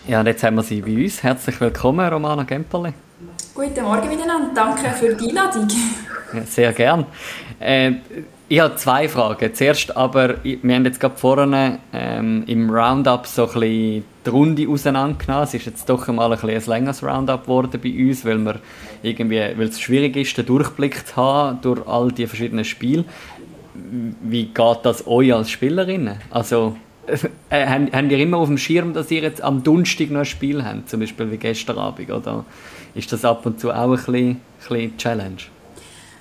[0.08, 1.22] Ja, und jetzt haben wir sie bei uns.
[1.22, 2.94] Herzlich willkommen, Romana Gemperle.
[3.54, 5.68] Guten Morgen miteinander, danke für die Einladung.
[6.34, 7.06] Ja, sehr gern.
[7.60, 7.92] Äh,
[8.48, 9.54] ich habe zwei Fragen.
[9.54, 14.70] Zuerst aber, wir haben jetzt gerade vorne ähm, im Roundup so ein bisschen die Runde
[14.70, 15.44] auseinandergenommen.
[15.44, 18.60] Es ist jetzt doch einmal ein, bisschen ein längeres Roundup geworden bei uns, weil, wir
[19.02, 23.06] irgendwie, weil es schwierig ist, den Durchblick zu haben durch all die verschiedenen Spiele
[23.74, 26.18] wie geht das euch als Spielerinnen?
[26.30, 26.76] Also,
[27.50, 30.64] äh, habt ihr immer auf dem Schirm, dass ihr jetzt am Donnerstag noch ein Spiel
[30.64, 32.46] habt, zum Beispiel wie gestern Abend, oder
[32.96, 35.38] ist das ab und zu auch ein bisschen, bisschen Challenge?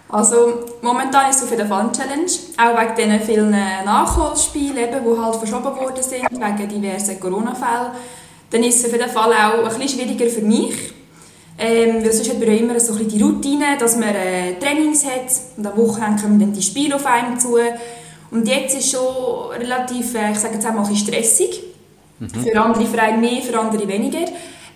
[0.09, 5.21] Also momentan ist es auf jeden Fall eine Challenge, auch wegen diesen vielen Nachholspielen, die
[5.21, 7.93] halt verschoben worden sind, wegen diversen Corona-Fällen.
[8.51, 10.93] Dann ist es auf jeden Fall auch ein bisschen schwieriger für mich,
[11.59, 15.05] ähm, weil sonst hat man ja immer so ein die Routine, dass man äh, Trainings
[15.05, 17.57] hat und am Wochenende kommen dann die Spiele auf einen zu.
[18.31, 21.63] Und jetzt ist es schon relativ, äh, ich sage jetzt einmal, stressig.
[22.19, 22.29] Mhm.
[22.29, 24.27] Für andere Vereine mehr, für andere weniger.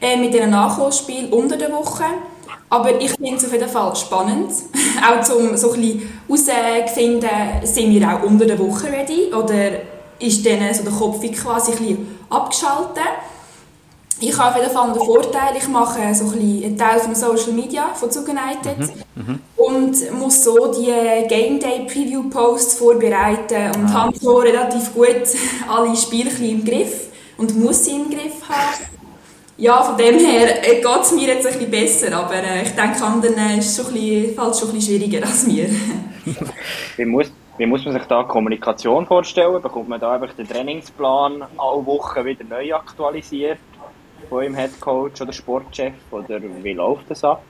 [0.01, 2.05] Äh, mit diesen Nachholspielen unter der Woche.
[2.69, 4.53] Aber ich finde es auf jeden Fall spannend,
[5.09, 7.31] auch zum so ein bisschen herauszufinden,
[7.63, 9.71] sind wir auch unter der Woche ready oder
[10.19, 13.05] ist dann so der Kopf quasi ein bisschen abgeschaltet
[14.19, 17.53] ich habe auf jeden Fall den Vorteil, ich mache so ein einen Teil von Social
[17.53, 18.79] Media von Zug United
[19.15, 19.41] mhm, mhm.
[19.57, 20.91] und muss so die
[21.29, 24.05] Game Day Preview Posts vorbereiten und ah.
[24.05, 25.23] habe so relativ gut
[25.69, 28.97] alle Spiele im Griff und muss sie im Griff haben.
[29.59, 32.75] Ja, von dem her äh, geht es mir jetzt ein bisschen besser, aber äh, ich
[32.75, 35.69] denke, anderen ist es schon ein bisschen, schon ein bisschen schwieriger als mir.
[36.97, 39.63] wie, muss, wie muss man sich da Kommunikation vorstellen?
[39.63, 43.59] Bekommt man da einfach den Trainingsplan alle Wochen wieder neu aktualisiert?
[44.29, 45.95] Von eurem Headcoach oder Sportchef?
[46.11, 47.43] Oder wie läuft das ab?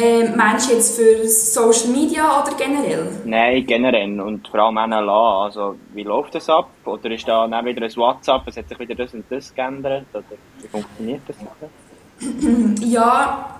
[0.00, 3.08] Ähm, meinst du jetzt für Social Media oder generell?
[3.24, 5.44] Nein, generell und vor allem NLA.
[5.46, 6.70] Also, wie läuft das ab?
[6.84, 10.06] Oder ist da dann wieder ein WhatsApp, es hat sich wieder das und das geändert?
[10.12, 10.22] Oder
[10.60, 11.36] wie funktioniert das?
[12.80, 13.58] ja,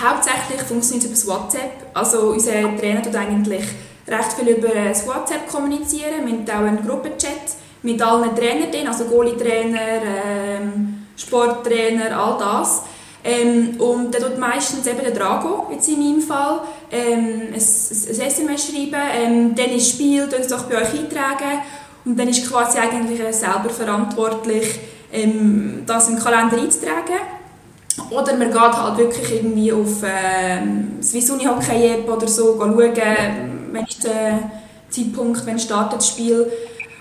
[0.00, 1.72] hauptsächlich funktioniert es über WhatsApp.
[1.92, 3.64] Also, unser Trainer tut eigentlich
[4.06, 6.24] recht viel über das WhatsApp kommunizieren.
[6.24, 12.82] Wir haben auch einen Gruppenchat mit allen Trainern also Goalie-Trainer, ähm, Sporttrainer, all das.
[13.22, 18.20] Ähm, und dann tut meistens eben der Drago, jetzt in meinem Fall, ähm, ein, ein
[18.20, 21.60] SMS schreiben, ähm, dann ist Spiel, dann es doch bei euch eintragen
[22.06, 24.80] und dann ist quasi eigentlich selber verantwortlich,
[25.12, 27.20] ähm, das den Kalender einzutragen.
[28.10, 32.78] Oder man geht halt wirklich irgendwie auf ähm, Swiss Uni Hockey App oder so schauen,
[32.78, 34.50] wenn ist der
[34.88, 36.50] Zeitpunkt, wenn startet das Spiel.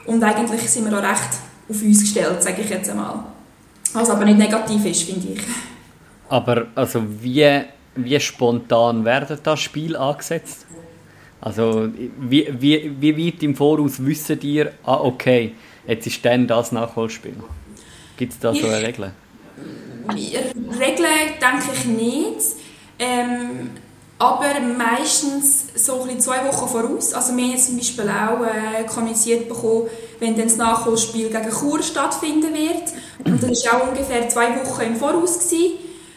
[0.05, 1.29] Und eigentlich sind wir auch recht
[1.69, 3.23] auf uns gestellt, sage ich jetzt einmal.
[3.93, 5.41] Was aber nicht negativ ist, finde ich.
[6.29, 7.61] Aber also wie,
[7.95, 10.65] wie spontan werden das Spiel angesetzt?
[11.41, 15.53] Also wie, wie, wie weit im Voraus wissen ihr, ah okay,
[15.87, 17.35] jetzt ist dann das Nachholspiel?
[18.17, 19.11] Gibt es da so eine Regel?
[20.09, 22.55] Regeln denke ich nicht.
[22.99, 23.69] Ähm,
[24.19, 27.13] aber meistens so ein zwei Wochen voraus.
[27.13, 29.87] Also wir haben jetzt zum Beispiel auch äh, kommuniziert bekommen,
[30.19, 32.93] wenn dann das Nachholspiel gegen Chur stattfinden wird.
[33.25, 35.51] Und das war auch ungefähr zwei Wochen im Voraus.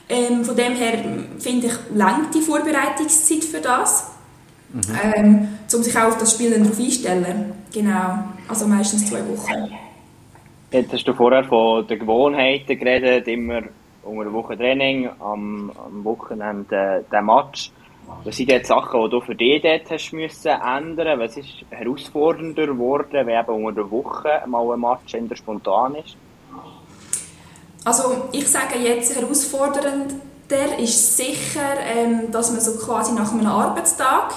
[0.09, 0.99] Ähm, von dem her
[1.39, 4.11] finde ich, langt die Vorbereitungszeit für das.
[4.73, 4.83] Mhm.
[5.15, 7.53] Ähm, um sich auch auf das Spiel dann darauf einstellen.
[7.73, 9.71] Genau, also meistens zwei Wochen.
[10.73, 13.63] Jetzt hast du vorher von den Gewohnheiten geredet, immer
[14.03, 17.71] unter der Woche Training, am, am Wochenende äh, der Match.
[18.25, 22.67] Was sind jetzt Sachen, die du für dich dort hast müssen ändern Was ist herausfordernder
[22.67, 26.17] geworden, wenn eben unter der Woche mal ein Match in der spontan ist?
[27.85, 34.35] Also ich sage jetzt herausfordernder ist sicher, ähm, dass man so quasi nach einem Arbeitstag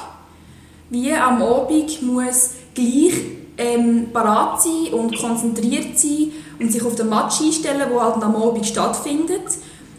[0.89, 3.13] wie am Abend muss gleich
[3.57, 8.35] ähm, parat sein und konzentriert sein und sich auf den Match einstellen, der halt am
[8.35, 9.43] Abend stattfindet.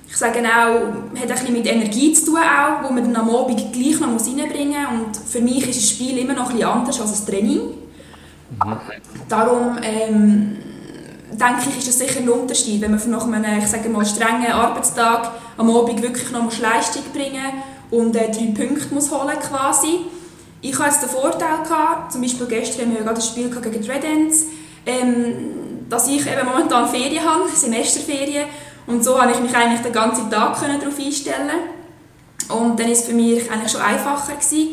[0.09, 3.35] Ich sage auch, hat ein bisschen mit Energie zu tun, auch, wo man dann am
[3.35, 5.19] Abend gleich noch reinbringen muss.
[5.19, 7.61] Und für mich ist das Spiel immer noch ein bisschen anders als das Training.
[7.61, 8.77] Mhm.
[9.29, 10.57] Darum ähm,
[11.33, 14.53] denke ich, ist das sicher ein Unterschied, wenn man nach einem ich sage mal, strengen
[14.53, 20.07] Arbeitstag am Abend wirklich noch Leistung bringen und äh, drei Punkte muss holen quasi
[20.61, 23.83] ich hatte jetzt den Vorteil, gehabt, zum Beispiel gestern haben wir gerade ein Spiel gegen
[23.83, 24.47] die Red Ends,
[24.85, 28.47] ähm, dass ich eben momentan Ferien habe, Semesterferien,
[28.87, 31.51] und so konnte ich mich eigentlich den ganzen Tag darauf einstellen
[32.49, 34.69] und dann war es für mich eigentlich schon einfacher gewesen.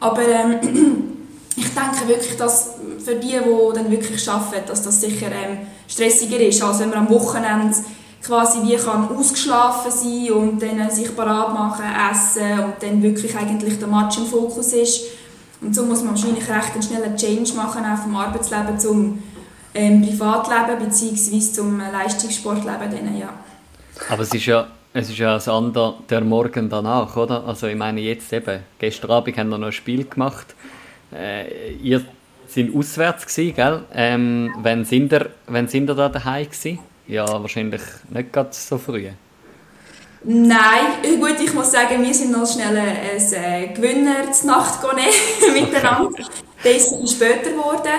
[0.00, 0.58] Aber ähm,
[1.56, 6.38] ich denke wirklich, dass für die, die dann wirklich arbeiten, dass das sicher ähm, stressiger
[6.40, 7.74] ist, als wenn man am Wochenende
[8.22, 13.78] quasi wie kann ausgeschlafen sein und dann sich parat machen, essen und dann wirklich eigentlich
[13.78, 15.02] der Match im Fokus ist.
[15.60, 19.22] Und so muss man wahrscheinlich recht einen schnellen Change machen, auch vom Arbeitsleben zum
[19.74, 21.40] ähm, Privatleben bzw.
[21.52, 22.90] zum Leistungssportleben.
[22.90, 23.30] Dann, ja.
[24.08, 27.44] Aber es ist ja, es ist ja das andere der Morgen danach, oder?
[27.44, 30.54] Also ich meine jetzt eben, gestern Abend haben wir noch ein Spiel gemacht.
[31.12, 32.04] Äh, ihr
[32.46, 33.82] seid auswärts gewesen, gell?
[33.94, 36.78] Ähm, wann sind ihr, wann sind ihr da daheim gewesen?
[37.06, 39.08] Ja, wahrscheinlich nicht ganz so früh.
[40.24, 44.80] Nein, äh, gut, ich muss sagen, wir sind noch schnell ein äh, Gewinner zur Nacht
[45.54, 46.08] miteinander.
[46.08, 46.24] Okay.
[46.64, 47.92] Der ist später geworden.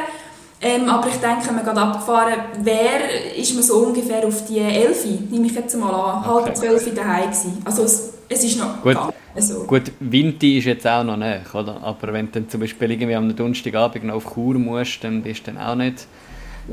[0.62, 4.60] Ähm, aber ich denke, wenn wir gerade abgefahren wäre, ist man so ungefähr auf die
[4.60, 6.46] 11, nehme ich jetzt mal an, okay.
[6.46, 7.62] halb 12 daheim gewesen.
[7.64, 8.98] Also es, es ist noch gut.
[9.36, 9.64] Also.
[9.64, 11.82] Gut, Winti ist jetzt auch noch nicht, oder?
[11.82, 15.48] Aber wenn du dann zum Beispiel irgendwie am Donnerstagabend noch auf Chur musst, dann bist
[15.48, 16.08] du dann auch nicht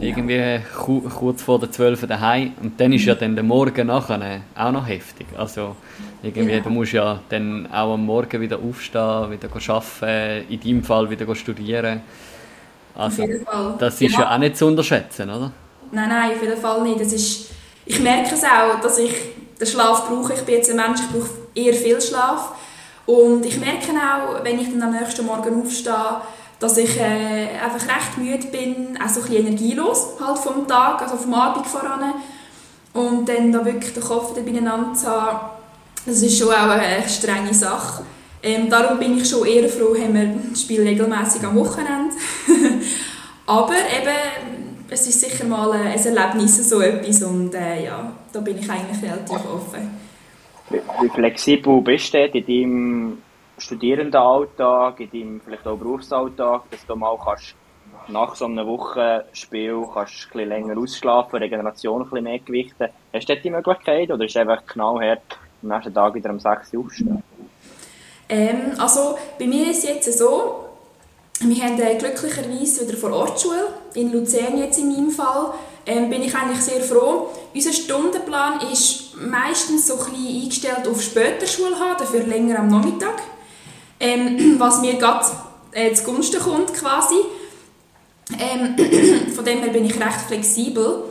[0.01, 4.73] irgendwie kurz vor der 12 daheim und dann ist ja dann der Morgen nachher auch
[4.73, 5.27] noch heftig.
[5.37, 5.77] Also
[6.23, 6.61] irgendwie, ja.
[6.61, 11.35] du musst ja dann auch am Morgen wieder aufstehen, wieder arbeiten, in deinem Fall wieder
[11.35, 12.01] studieren.
[12.97, 13.25] Also
[13.79, 14.21] das ist ja.
[14.21, 15.53] ja auch nicht zu unterschätzen, oder?
[15.93, 17.01] Nein, nein, auf jeden Fall nicht.
[17.01, 17.51] Das ist,
[17.85, 19.15] ich merke es auch, dass ich
[19.61, 20.33] den Schlaf brauche.
[20.35, 22.53] Ich bin jetzt ein Mensch, ich brauche eher viel Schlaf.
[23.07, 26.21] Und ich merke auch, wenn ich dann am nächsten Morgen aufstehe,
[26.59, 31.03] dass ich äh, einfach recht müde bin, auch so ein bisschen energielos halt vom Tag,
[31.03, 32.15] also vom Abend voran.
[32.95, 35.51] Und dann da wirklich den Kopf beieinander zu haben,
[36.07, 38.05] das ist schon auch eine strenge Sache.
[38.43, 42.15] Ähm, darum bin ich schon eher froh, haben wir das Spiel regelmäßig am Wochenende.
[43.47, 48.59] Aber eben, es ist sicher mal ein Erlebnis, so etwas und äh, ja, da bin
[48.59, 49.97] ich eigentlich relativ offen.
[50.69, 53.23] Wie flexibel bist du in deinem
[53.59, 57.55] Studierendenalltag, in deinem vielleicht auch Berufsalltag, dass du mal kannst
[58.09, 62.89] nach so einem Wochenspiel kannst ein bisschen länger ausschlafen, Regeneration ein bisschen mehr gewichten.
[63.13, 66.75] Hast du die Möglichkeit oder ist es einfach knallhart am nächsten Tag wieder um 6
[66.75, 67.23] Uhr aufstehen?
[68.29, 70.66] Ähm, also bei mir ist es jetzt so,
[71.41, 75.53] wir haben äh, glücklicherweise wieder vor Ortsschule, in Luzern jetzt in meinem Fall,
[75.87, 77.29] ähm, bin ich eigentlich sehr froh.
[77.55, 82.69] Unser Stundenplan ist meistens so ein bisschen eingestellt auf später Schule haben, dafür länger am
[82.69, 83.23] Nachmittag
[84.01, 85.27] ähm, was mir gerade
[85.73, 87.17] äh, zugunsten kommt quasi.
[88.39, 88.77] Ähm,
[89.35, 91.05] von dem her bin ich recht flexibel.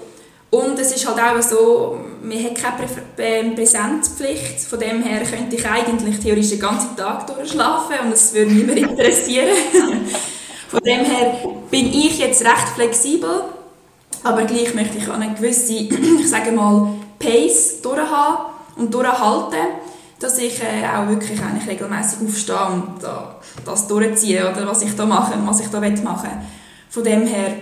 [0.56, 2.88] Und es ist halt auch so, man hat keine
[3.18, 4.62] ähm, Präsenzpflicht.
[4.62, 8.78] Von dem her könnte ich eigentlich theoretisch den ganzen Tag durchschlafen und es würde niemand
[8.78, 9.50] interessieren.
[10.70, 11.36] Von dem her
[11.70, 13.44] bin ich jetzt recht flexibel,
[14.24, 15.74] aber gleich möchte ich eine gewisse,
[16.20, 16.88] ich sage mal,
[17.20, 18.46] Pace durchhaben
[18.78, 19.68] und durchhalten
[20.18, 24.96] dass ich äh, auch wirklich eigentlich regelmäßig aufstehe und da, das durchziehe oder was ich
[24.96, 26.42] da mache, was ich da machen will.
[26.90, 27.54] Von dem her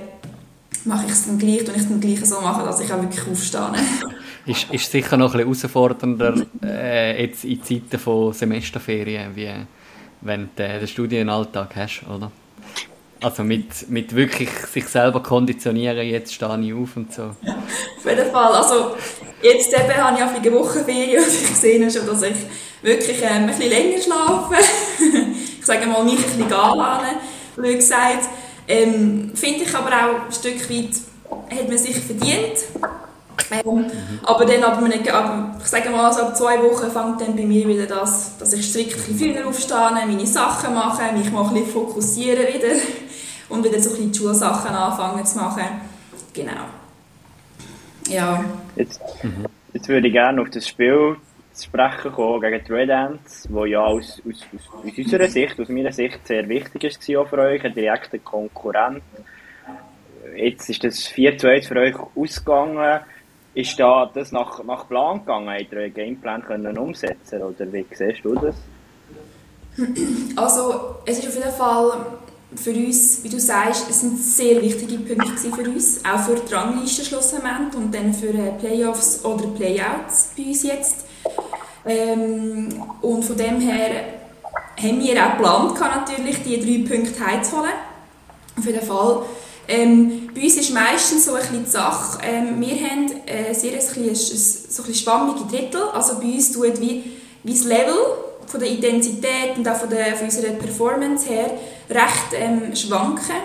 [0.85, 3.27] mache ich es dann gleich und ich dann gleich so machen, dass ich auch wirklich
[3.27, 3.71] aufstehe.
[4.45, 9.51] ist, ist sicher noch ein bisschen herausfordernder äh, jetzt in Zeiten von Semesterferien, wie
[10.21, 12.31] wenn du den Studienalltag hast, oder?
[13.21, 17.35] Also mit, mit wirklich sich selber konditionieren, jetzt stehe ich auf und so.
[17.41, 17.55] Ja,
[17.97, 18.51] auf jeden Fall.
[18.53, 18.95] Also
[19.41, 22.35] jetzt eben habe ich auch eine Wochenferien und ich sehe schon, dass ich
[22.81, 24.55] wirklich ähm, ein bisschen länger schlafe.
[25.59, 27.17] ich sage mal, mich ein bisschen gehen
[27.55, 28.27] blöd gesagt.
[28.67, 30.95] Ähm, Finde ich aber auch ein Stück weit,
[31.57, 32.57] hat man sich verdient.
[33.51, 33.85] Ähm,
[34.23, 37.67] aber dann ab, ab, ich sage mal, also ab zwei Wochen fängt dann bei mir
[37.67, 41.53] wieder das, dass ich strikt ein bisschen früher aufstehe, meine Sachen mache, mich mal ein
[41.53, 42.75] bisschen fokussieren wieder
[43.49, 45.63] und wieder so ein bisschen die Schulsachen anfangen zu machen.
[46.33, 46.51] Genau.
[48.07, 48.43] Ja.
[48.75, 49.45] Jetzt, mhm.
[49.73, 51.17] jetzt würde ich gerne auf das Spiel
[51.53, 55.59] zu sprechen kommen gegen die Red Ants, wo ja aus, aus, aus, aus unserer Sicht,
[55.59, 59.03] aus meiner Sicht sehr wichtig ist auch für euch, ein direkter Konkurrent.
[60.35, 63.01] Jetzt ist das 4 zu 1 für euch ausgegangen.
[63.53, 65.49] Ist da das nach, nach Plan gegangen?
[65.49, 68.55] Habt ihr euren Gameplan können umsetzen oder wie siehst du das?
[70.35, 72.05] Also, es ist auf jeden Fall
[72.55, 76.53] für uns, wie du sagst, es sind sehr wichtige Punkte für uns, auch für die
[76.53, 81.05] Rangliste schlussendlich und dann für äh, Playoffs oder Playouts bei uns jetzt.
[81.85, 82.69] Ähm,
[83.01, 83.89] und von dem her
[84.81, 87.73] haben wir auch geplant, natürlich die drei Punkte heimzuholen.
[88.57, 89.23] Auf jeden Fall.
[89.67, 93.77] Ähm, bei uns ist meistens so ein die Sache, ähm, wir haben äh, sehr ein,
[93.77, 97.03] bisschen, so ein schwammige Drittel, also bei uns tut wie,
[97.43, 97.95] wie das Level
[98.45, 101.51] von der Intensität und auch von, der, von unserer Performance her
[101.89, 103.35] recht ähm, schwanken.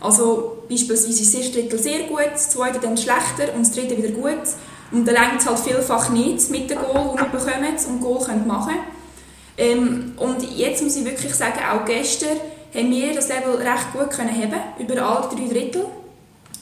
[0.00, 3.98] Also beispielsweise ist das erste Drittel sehr gut, das zweite dann schlechter und das dritte
[3.98, 4.42] wieder gut.
[4.92, 8.24] Und dann längt es halt vielfach nicht mit dem Goal, das wir bekommen und Goal
[8.24, 8.74] können machen
[9.58, 12.38] ähm, Und jetzt muss ich wirklich sagen, auch gestern
[12.74, 15.86] haben wir das Level recht gut können haben über alle drei Drittel,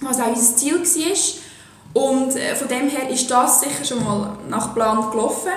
[0.00, 2.02] was auch unser Ziel war.
[2.02, 5.52] Und äh, von dem her ist das sicher schon mal nach Plan gelaufen.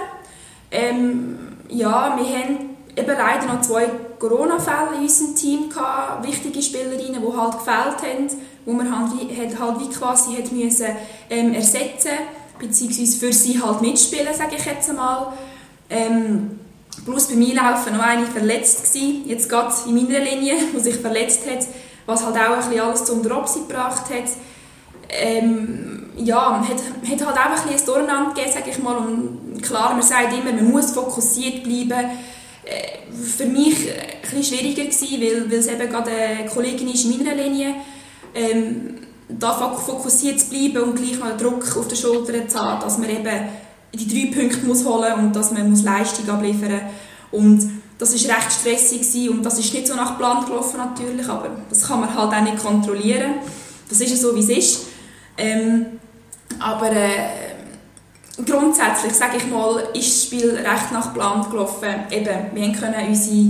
[0.69, 7.21] Ähm, ja, wir haben eben leider noch zwei Corona-Fälle in unserem Team gehabt, wichtige Spielerinnen,
[7.21, 9.11] die halt gefehlt haben, wo man halt
[9.59, 10.87] halt wie quasi hat müssen,
[11.29, 12.11] ähm, ersetzen
[12.59, 15.33] beziehungsweise für sie halt mitspielen, sage ich jetzt einmal.
[15.89, 16.59] Ähm,
[17.05, 20.95] plus bei mir laufen noch eine verletzt gewesen, jetzt gerade in meiner Linie, die sich
[20.95, 21.65] verletzt hat,
[22.05, 24.29] was halt auch ein bisschen alles zum Dropsy gebracht hat.
[25.09, 28.97] Ähm, ja, hat, hat halt auch ein bisschen ein Durcheinander gegeben, sage ich mal.
[28.97, 32.09] Und klar, man sagt immer, man muss fokussiert bleiben.
[32.65, 37.05] Äh, für mich ein bisschen schwieriger gewesen, weil, weil es eben gerade eine Kollegin ist
[37.05, 37.75] in meiner Linie.
[38.35, 38.95] Ähm,
[39.29, 43.09] da fokussiert zu bleiben und gleich mal Druck auf der Schulter zu haben, dass man
[43.09, 43.49] eben
[43.93, 46.81] die drei Punkte muss holen und dass man muss Leistung abliefern
[47.31, 47.65] muss.
[47.97, 51.87] Das war recht stressig und das ist nicht so nach Plan gelaufen natürlich, aber das
[51.87, 53.35] kann man halt auch nicht kontrollieren.
[53.89, 54.85] Das ist ja so, wie es ist.
[55.37, 55.85] Ähm,
[56.59, 57.29] aber äh,
[58.45, 61.89] grundsätzlich, sage ich mal, ist das Spiel recht nach Plan gelaufen.
[62.11, 63.49] Eben, wir können unsere,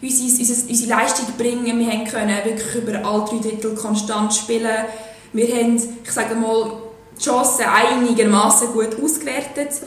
[0.00, 4.86] unsere, unsere, unsere Leistung bringen, wir können wirklich über alle drei Drittel konstant spielen.
[5.32, 6.72] Wir haben, ich sage mal,
[7.16, 9.82] die Chancen einigermaßen gut ausgewertet,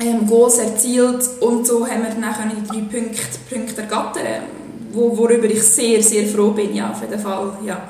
[0.00, 4.44] ähm, Goals erzielt und so haben wir dann die drei Punkte, Punkte ergattern,
[4.92, 7.88] wo, worüber ich sehr, sehr froh bin, ja, auf jeden Fall, ja.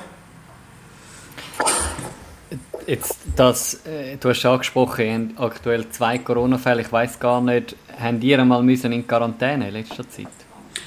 [2.87, 6.83] Jetzt, das, äh, du hast angesprochen, ihr habt aktuell zwei Corona-Fälle.
[6.83, 10.27] Ich weiß gar nicht, haben die einmal müssen in Quarantäne in letzter Zeit?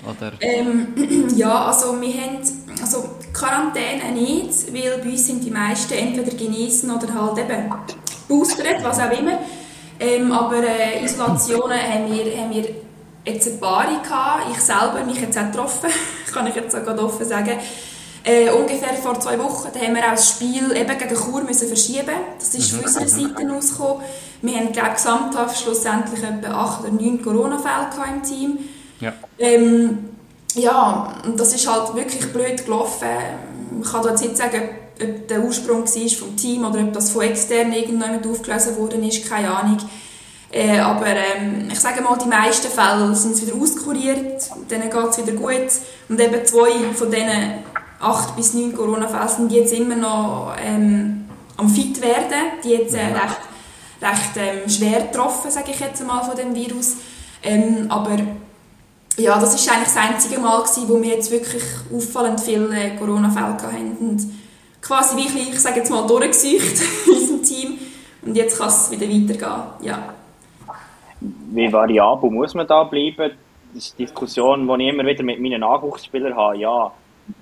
[0.03, 0.33] Oder?
[0.41, 0.87] Ähm,
[1.35, 2.39] ja, also wir haben
[2.81, 7.71] also Quarantäne nicht, weil bei uns sind die meisten entweder genesen oder halt eben
[8.27, 9.39] boostert, was auch immer.
[9.99, 12.65] Ähm, aber äh, Isolationen haben wir, haben wir
[13.25, 14.43] jetzt ein paar gehabt.
[14.51, 15.89] Ich selber mich jetzt auch getroffen,
[16.33, 17.59] kann ich jetzt auch gerade offen sagen.
[18.23, 21.67] Äh, ungefähr vor zwei Wochen da haben wir auch das Spiel eben gegen Chur müssen
[21.67, 22.15] verschieben.
[22.39, 22.77] Das ist mhm.
[22.77, 24.03] von unserer Seite ausgekommen.
[24.41, 28.59] Wir haben, glaube gesamthaft schlussendlich etwa acht oder neun Corona-Fälle im Team.
[28.99, 29.13] Ja.
[29.37, 30.14] Ähm,
[30.55, 33.07] ja, und das ist halt wirklich blöd gelaufen.
[33.81, 34.69] Ich kann jetzt nicht sagen,
[35.01, 39.29] ob der Ursprung war vom Team oder ob das von extern irgendjemand aufgelöst worden ist,
[39.29, 39.77] keine Ahnung.
[40.51, 45.17] Äh, aber ähm, ich sage mal, die meisten Fälle sind wieder auskuriert, denen geht es
[45.17, 45.71] wieder gut.
[46.07, 47.63] Und eben zwei von diesen
[47.99, 51.25] acht bis neun Corona-Fälle sind jetzt immer noch ähm,
[51.57, 53.41] am fit werden, die jetzt äh, recht,
[54.01, 56.93] recht ähm, schwer getroffen, sage ich jetzt mal, von dem Virus.
[57.43, 58.17] Ähm, aber
[59.17, 61.63] ja, das ist eigentlich das einzige Mal gewesen, wo wir jetzt wirklich
[61.93, 64.21] auffallend viele äh, Corona-Fälle hatten und
[64.81, 67.79] quasi wie ich sage jetzt mal durchgesucht in unserem Team
[68.25, 70.13] und jetzt kann es wieder weitergehen, ja.
[71.21, 73.31] wie variabel muss man da bleiben?
[73.73, 76.57] Das ist die Diskussion, die ich immer wieder mit meinen Nachwuchsspielern habe.
[76.57, 76.91] Ja,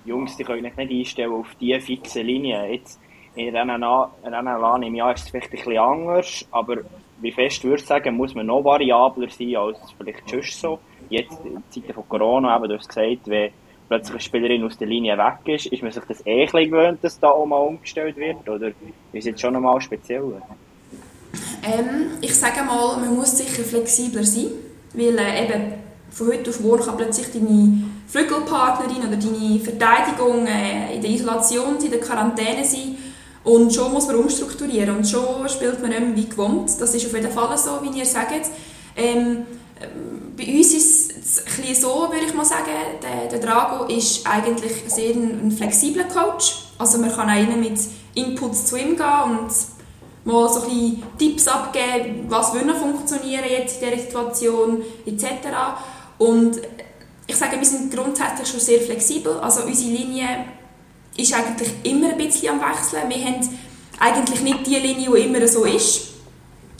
[0.06, 2.66] Jungs, die können nicht einstellen auf diese fixe Linie.
[2.72, 3.00] Jetzt,
[3.36, 3.78] in einer
[4.24, 6.78] NLA im Jahr ist es vielleicht ein bisschen anders, aber
[7.22, 10.80] wie fest würde ich sagen, muss man noch variabler sein als vielleicht sonst so.
[11.14, 13.52] Jetzt in Zeiten von Corona, eben, du hast gesagt, wenn
[13.88, 17.20] plötzlich eine Spielerin aus der Linie weg ist, ist man sich das eh gewöhnt, dass
[17.20, 18.50] da auch mal umgestellt wird?
[18.50, 18.76] Oder ist
[19.14, 20.24] es jetzt schon einmal speziell?
[21.64, 24.48] Ähm, ich sage mal, man muss sicher flexibler sein,
[24.94, 25.74] weil äh, eben
[26.10, 31.78] von heute auf morgen kann plötzlich deine Flügelpartnerin oder deine Verteidigung äh, in der Isolation,
[31.78, 32.98] in der Quarantäne sein
[33.44, 36.70] und schon muss man umstrukturieren und schon spielt man nicht wie gewohnt.
[36.80, 38.48] Das ist auf jeden Fall so, wie ihr sagt.
[38.96, 39.46] Ähm,
[40.36, 42.72] bei uns ist es ein bisschen so, würde ich mal sagen,
[43.02, 46.56] der, der Drago ist eigentlich sehr ein, ein flexibler Coach.
[46.78, 47.80] Also man kann auch mit
[48.16, 49.52] Inputs zu ihm gehen und
[50.26, 55.26] mal so ein bisschen Tipps abgeben, was würde funktionieren jetzt in dieser Situation etc.
[56.18, 56.62] Und
[57.28, 59.40] ich sage, wir sind grundsätzlich schon sehr flexibel.
[59.40, 60.46] Also unsere Linie
[61.16, 63.10] ist eigentlich immer ein bisschen am Wechseln.
[63.10, 63.58] Wir haben
[64.00, 66.13] eigentlich nicht die Linie, die immer so ist.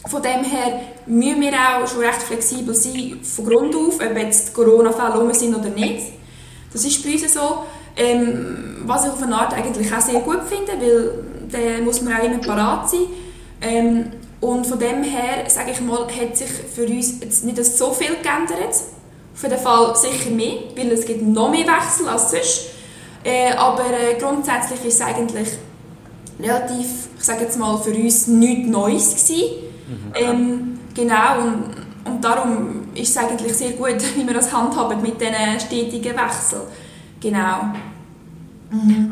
[0.06, 4.52] Von dem her müssen wir auch schon recht flexibel sein, von Grund auf, ob jetzt
[4.52, 6.12] Corona-Fälle rum sind oder nicht.
[6.72, 7.64] Das ist bei uns so.
[7.96, 12.14] Ähm, was ich auf eine Art eigentlich auch sehr gut finde, weil da muss man
[12.14, 13.06] auch immer parat sein.
[13.62, 17.92] Ähm, und von dem her, sage ich mal, hat sich für uns jetzt nicht so
[17.92, 18.74] viel geändert.
[19.34, 22.66] Auf jeden Fall sicher mehr, weil es gibt noch mehr Wechsel als sonst.
[23.24, 25.48] Äh, aber äh, grundsätzlich ist es eigentlich
[26.38, 29.64] relativ, ich sage jetzt mal, für uns nichts Neues gewesen.
[29.86, 30.12] Mhm.
[30.14, 35.20] Ähm, genau, und, und darum ist es eigentlich sehr gut, wie wir das handhaben mit
[35.20, 36.62] diesen stetigen Wechseln.
[37.20, 37.72] Genau.
[38.70, 39.10] Mhm.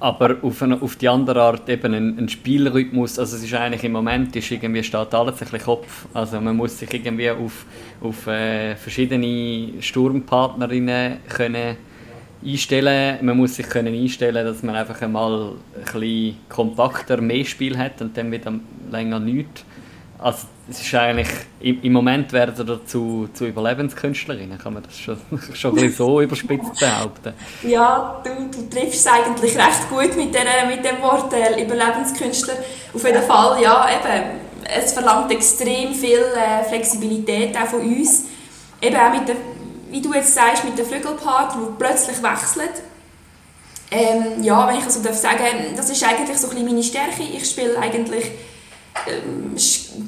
[0.00, 3.84] Aber auf, eine, auf die andere Art eben ein, ein, Spielrhythmus, also es ist eigentlich
[3.84, 7.64] im Moment ist irgendwie steht alles ein bisschen Kopf, also man muss sich irgendwie auf,
[8.00, 11.76] auf äh, verschiedene Sturmpartnerinnen können
[12.44, 13.24] einstellen.
[13.24, 18.00] Man muss sich können einstellen, dass man einfach einmal ein bisschen kompakter mehr Spiel hat
[18.02, 18.52] und dann wieder
[18.90, 19.64] länger nichts.
[20.22, 21.28] Also es ist eigentlich,
[21.60, 25.18] im, Moment werden sie dazu zu Überlebenskünstlerinnen, kann man das schon,
[25.54, 27.32] schon ein bisschen so überspitzt behaupten.
[27.62, 32.54] Ja, du, du triffst es eigentlich recht gut mit, der, mit dem Wort äh, Überlebenskünstler.
[32.94, 38.26] Auf jeden Fall, ja, eben, es verlangt extrem viel äh, Flexibilität auch von uns.
[38.80, 39.36] Eben auch mit der
[39.92, 42.70] wie du jetzt sagst, mit den Flügelpartner, die plötzlich wechseln.
[43.90, 45.44] Ähm, ja, wenn ich also darf sagen,
[45.76, 47.22] das ist eigentlich so ein meine Stärke.
[47.22, 48.24] Ich spiele eigentlich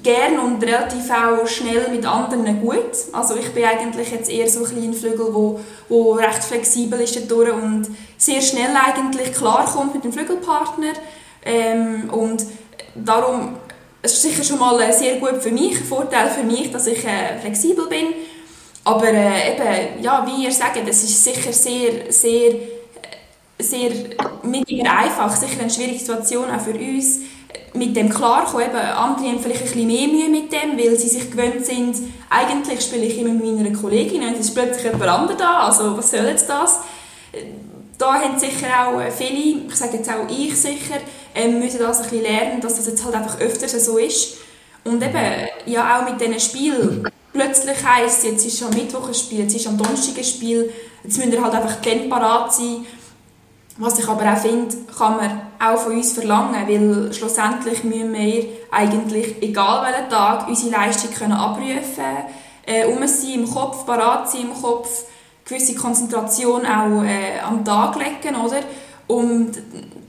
[0.02, 2.92] gern und relativ auch schnell mit anderen gut.
[3.12, 7.52] Also ich bin eigentlich jetzt eher so ein, Flügel, wo, wo recht flexibel ist dadurch
[7.52, 7.86] und
[8.18, 10.92] sehr schnell eigentlich klarkommt mit dem Flügelpartner.
[11.44, 12.44] Ähm, und
[12.94, 13.56] darum
[14.02, 17.04] es ist sicher schon mal sehr gut für mich, ein Vorteil für mich, dass ich
[17.04, 18.08] äh, flexibel bin
[18.84, 22.54] aber äh, eben, ja, wie ihr sagt, es ist sicher sehr, sehr,
[23.58, 23.90] sehr
[24.42, 27.20] nicht immer einfach, sicher eine schwierige Situation auch für uns,
[27.74, 28.66] mit dem klarkommen.
[28.66, 31.96] Eben, andere haben vielleicht ein bisschen mehr Mühe mit dem, weil sie sich gewöhnt sind,
[32.30, 35.96] eigentlich spiele ich immer mit meiner Kollegin und es ist plötzlich jemand anderes da, also
[35.96, 36.80] was soll jetzt das?
[37.98, 40.96] Da haben sicher auch viele, ich sage jetzt auch ich sicher,
[41.34, 44.38] ähm, müssen das ein bisschen lernen, dass das jetzt halt einfach öfters so ist.
[44.84, 49.40] Und eben, ja auch mit diesen Spielen plötzlich heisst, jetzt ist am Mittwoch ein Spiel,
[49.40, 52.86] jetzt ist am Donnerstag ein Spiel, jetzt müssen wir halt einfach dann parat sein.
[53.76, 58.46] Was ich aber auch finde, kann man auch von uns verlangen, weil schlussendlich müssen wir
[58.70, 62.24] eigentlich, egal welchen Tag, unsere Leistung können abrufen können,
[62.66, 65.04] äh, um sein im Kopf, parat sein im Kopf,
[65.44, 68.60] gewisse Konzentration auch äh, am Tag legen, oder?
[69.08, 69.52] Und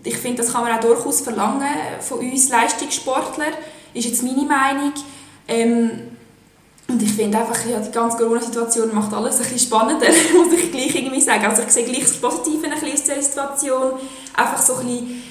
[0.03, 1.68] ich finde, das kann man auch durchaus verlangen
[2.01, 3.47] von uns Leistungssportler,
[3.93, 4.93] ist jetzt meine Meinung.
[5.47, 6.14] Ähm,
[6.88, 10.05] und ich finde einfach, ja, die ganze Corona-Situation macht alles ein bisschen spannender,
[10.36, 11.45] muss ich gleich irgendwie sagen.
[11.45, 13.93] Also ich sehe gleich das Positive ein bisschen aus dieser Situation.
[14.36, 15.23] Einfach so ein bisschen,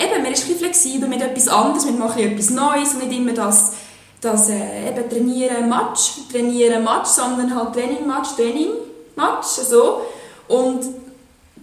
[0.00, 3.18] eben, man ist ein bisschen flexibel mit etwas anderes, man macht etwas Neues und nicht
[3.18, 3.74] immer das,
[4.20, 8.70] das äh, eben trainieren, Match, trainieren, Match, sondern halt Training, Match, Training,
[9.14, 10.02] Match, so.
[10.48, 10.86] Und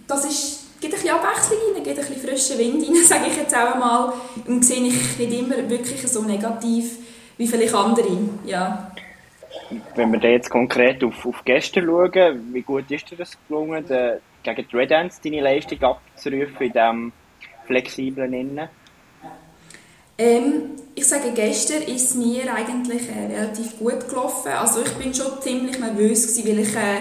[0.06, 3.36] das ist, gibt ein bisschen Abwechslung rein, gibt ein bisschen frischen Wind rein, sage ich
[3.36, 4.14] jetzt auch einmal.
[4.46, 6.96] Und sehe ich nicht immer wirklich so negativ
[7.36, 8.08] wie vielleicht andere,
[8.46, 8.90] ja.
[9.94, 14.18] Wenn wir jetzt konkret auf, auf gestern schauen, wie gut ist dir das gelungen, de,
[14.42, 17.12] gegen die Red Ants deine Leistung abzurufen in diesem
[17.66, 18.68] flexiblen Innen?
[20.20, 24.50] Ähm, ich sage, gestern ist mir eigentlich äh, relativ gut gelaufen.
[24.50, 27.00] Also ich bin schon ziemlich nervös gewesen, weil ich, äh,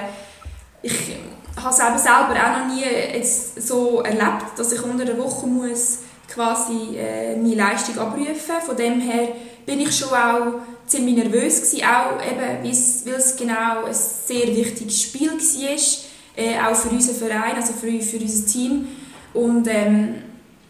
[0.84, 5.47] ich habe es selber auch noch nie jetzt so erlebt, dass ich unter der Woche
[5.47, 5.99] muss
[6.38, 8.55] quasi äh, meine Leistung abrufen.
[8.63, 9.29] Von dem her
[9.65, 15.01] bin ich schon auch ziemlich nervös gewesen, auch eben, weil es genau ein sehr wichtiges
[15.01, 18.88] Spiel war, äh, auch für unseren Verein, also für, für unser Team.
[19.33, 20.15] Und ähm,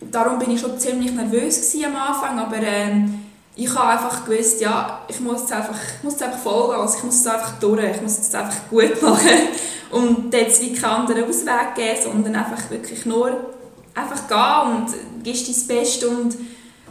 [0.10, 5.02] darum bin ich schon ziemlich nervös am Anfang, aber ähm, ich habe einfach gewusst, ja,
[5.08, 8.02] ich muss es einfach, muss es einfach folgen, also ich muss es einfach durch, ich
[8.02, 9.38] muss es einfach gut machen
[9.92, 13.32] und jetzt wie keinen anderen Ausweg geben, sondern einfach wirklich nur
[13.98, 16.36] einfach gehen und gibst dein Bestes und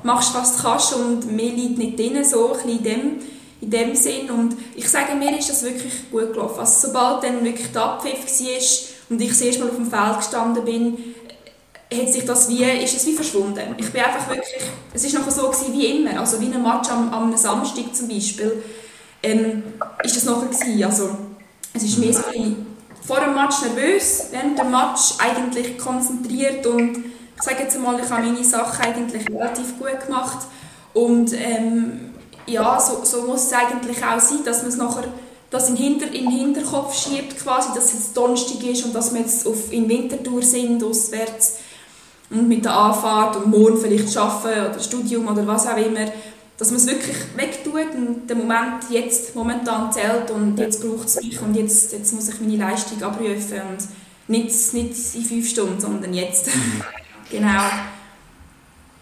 [0.02, 3.20] machst, was du kannst und mir liegt nicht drin, so ein in dem,
[3.60, 6.60] in dem Sinn und ich sage, mir ist das wirklich gut gelaufen.
[6.60, 10.16] Also sobald dann wirklich der Abpfiff war und ich das erste Mal auf dem Feld
[10.18, 11.14] gestanden bin,
[11.92, 13.60] hat sich das wie, ist es wie verschwunden.
[13.78, 16.90] Ich bin einfach wirklich, es ist noch so gewesen wie immer, also wie ein Match
[16.90, 18.62] am, am Samstag zum Beispiel,
[19.22, 19.62] ähm,
[20.02, 20.84] ist das nachher gewesen.
[20.84, 21.10] Also
[21.72, 22.75] es ist mehr so ein
[23.06, 27.04] vor dem Match nervös, während dem Match eigentlich konzentriert und
[27.36, 30.46] ich sage jetzt mal, ich habe meine Sachen eigentlich relativ gut gemacht.
[30.94, 32.14] Und ähm,
[32.46, 35.04] ja, so, so muss es eigentlich auch sein, dass man es nachher
[35.50, 39.20] das in, Hinter, in den Hinterkopf schiebt quasi, dass es jetzt ist und dass wir
[39.20, 41.58] jetzt auf, in Winterthur sind, auswärts
[42.30, 46.06] und mit der Anfahrt und morgen vielleicht arbeiten oder Studium oder was auch immer,
[46.58, 51.20] dass man es wirklich wegtut und der Moment jetzt momentan zählt und jetzt braucht es
[51.22, 53.88] mich und jetzt, jetzt muss ich meine Leistung abrufen und
[54.28, 56.54] nicht, nicht in fünf Stunden, sondern jetzt.
[56.54, 56.82] Mhm.
[57.30, 57.62] genau.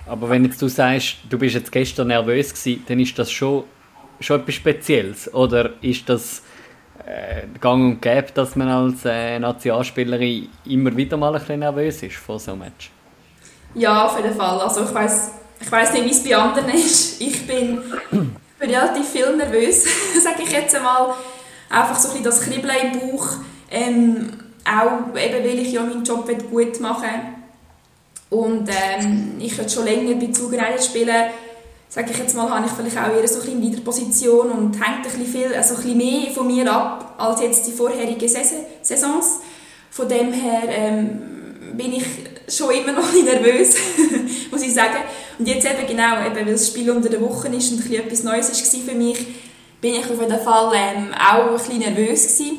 [0.07, 3.65] Aber wenn jetzt du sagst, du bist jetzt gestern nervös gewesen, dann ist das schon,
[4.21, 6.43] schon etwas Spezielles oder ist das
[7.07, 12.03] äh, gang und gäbe, dass man als äh, Nationalspielerin immer wieder mal ein bisschen nervös
[12.03, 12.91] ist vor so einem Match?
[13.75, 14.61] Ja, auf jeden Fall.
[14.61, 15.31] Also ich weiß
[15.61, 17.21] ich weiß nicht, wie es bei anderen ist.
[17.21, 17.81] Ich bin,
[18.11, 19.85] bin relativ viel nervös,
[20.23, 21.15] sage ich jetzt einmal.
[21.71, 23.29] Einfach so ein bisschen das Kribbeln im Bauch.
[23.71, 24.31] Ähm,
[24.65, 28.39] auch eben, weil ich ja meinen Job gut machen will.
[28.39, 31.31] Und ähm, ich würde schon länger bei Zugereiden spielen.
[31.89, 34.97] Sage ich jetzt mal, habe ich vielleicht auch eher so ein bisschen Position und hängt
[34.97, 39.41] ein bisschen, viel, also ein bisschen mehr von mir ab als jetzt die vorherigen Saisons.
[39.91, 41.23] Von dem her ähm,
[41.75, 42.05] bin ich
[42.49, 43.77] schon immer noch ein nervös,
[44.51, 44.97] muss ich sagen.
[45.39, 48.23] Und jetzt eben genau, eben, weil das Spiel unter der Woche ist und ein etwas
[48.23, 49.27] Neues war für mich,
[49.81, 52.59] bin ich auf jeden Fall ähm, auch ein bisschen nervös gewesen.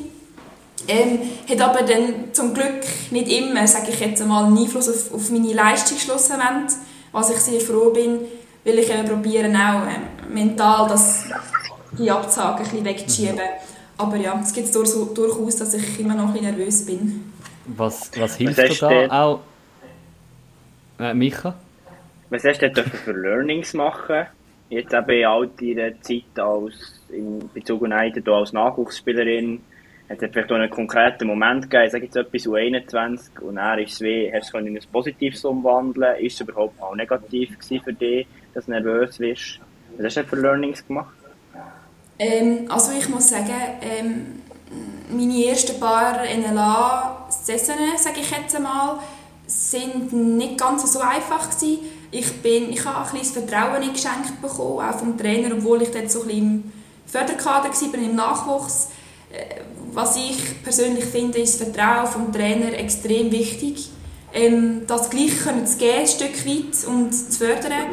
[0.88, 1.18] Ähm,
[1.48, 5.30] hat aber dann zum Glück nicht immer, sage ich jetzt einmal, einen Einfluss auf, auf
[5.30, 6.76] meine Leistung schlussendlich,
[7.10, 8.20] was ich sehr froh bin,
[8.64, 11.24] weil ich eben probiere auch ähm, mental das,
[11.98, 13.40] die Absage ein bisschen wegzuschieben.
[13.98, 17.32] Aber ja, es gibt durch, durchaus, dass ich immer noch ein bisschen nervös bin.
[17.66, 19.40] Was, was hilft dir da auch?
[21.00, 21.54] Äh, Micha?
[22.28, 24.26] Was hast du denn für Learnings machen?
[24.68, 29.60] Jetzt eben in all deiner Zeit als, in Bezug auf United, als Nachwuchsspielerin,
[30.08, 34.00] hat es vielleicht auch einen konkreten Moment gegeben, sage jetzt etwas U21 und er ist
[34.00, 38.26] wie, hast du es in ein Positives umwandeln Ist es überhaupt auch negativ für dich,
[38.54, 39.60] dass du nervös wirst?
[39.96, 41.14] Was hast du für Learnings gemacht?
[42.18, 43.52] Ähm, also ich muss sagen,
[43.82, 44.42] ähm,
[45.10, 48.98] meine ersten paar NLA-Saisonen, sage ich jetzt einmal,
[49.46, 51.78] sind nicht ganz so einfach gewesen.
[52.10, 56.10] Ich, bin, ich habe ein bisschen Vertrauen geschenkt bekommen, auch vom Trainer, obwohl ich dort
[56.10, 56.72] so ein bisschen im
[57.06, 58.88] Förderkader war, im Nachwuchs.
[59.32, 59.60] Äh,
[59.92, 63.90] was ich persönlich finde, ist das Vertrauen vom Trainer extrem wichtig.
[64.32, 67.86] Ähm, das Gleiche können zu geben, ein Stück weit, und zu fördern.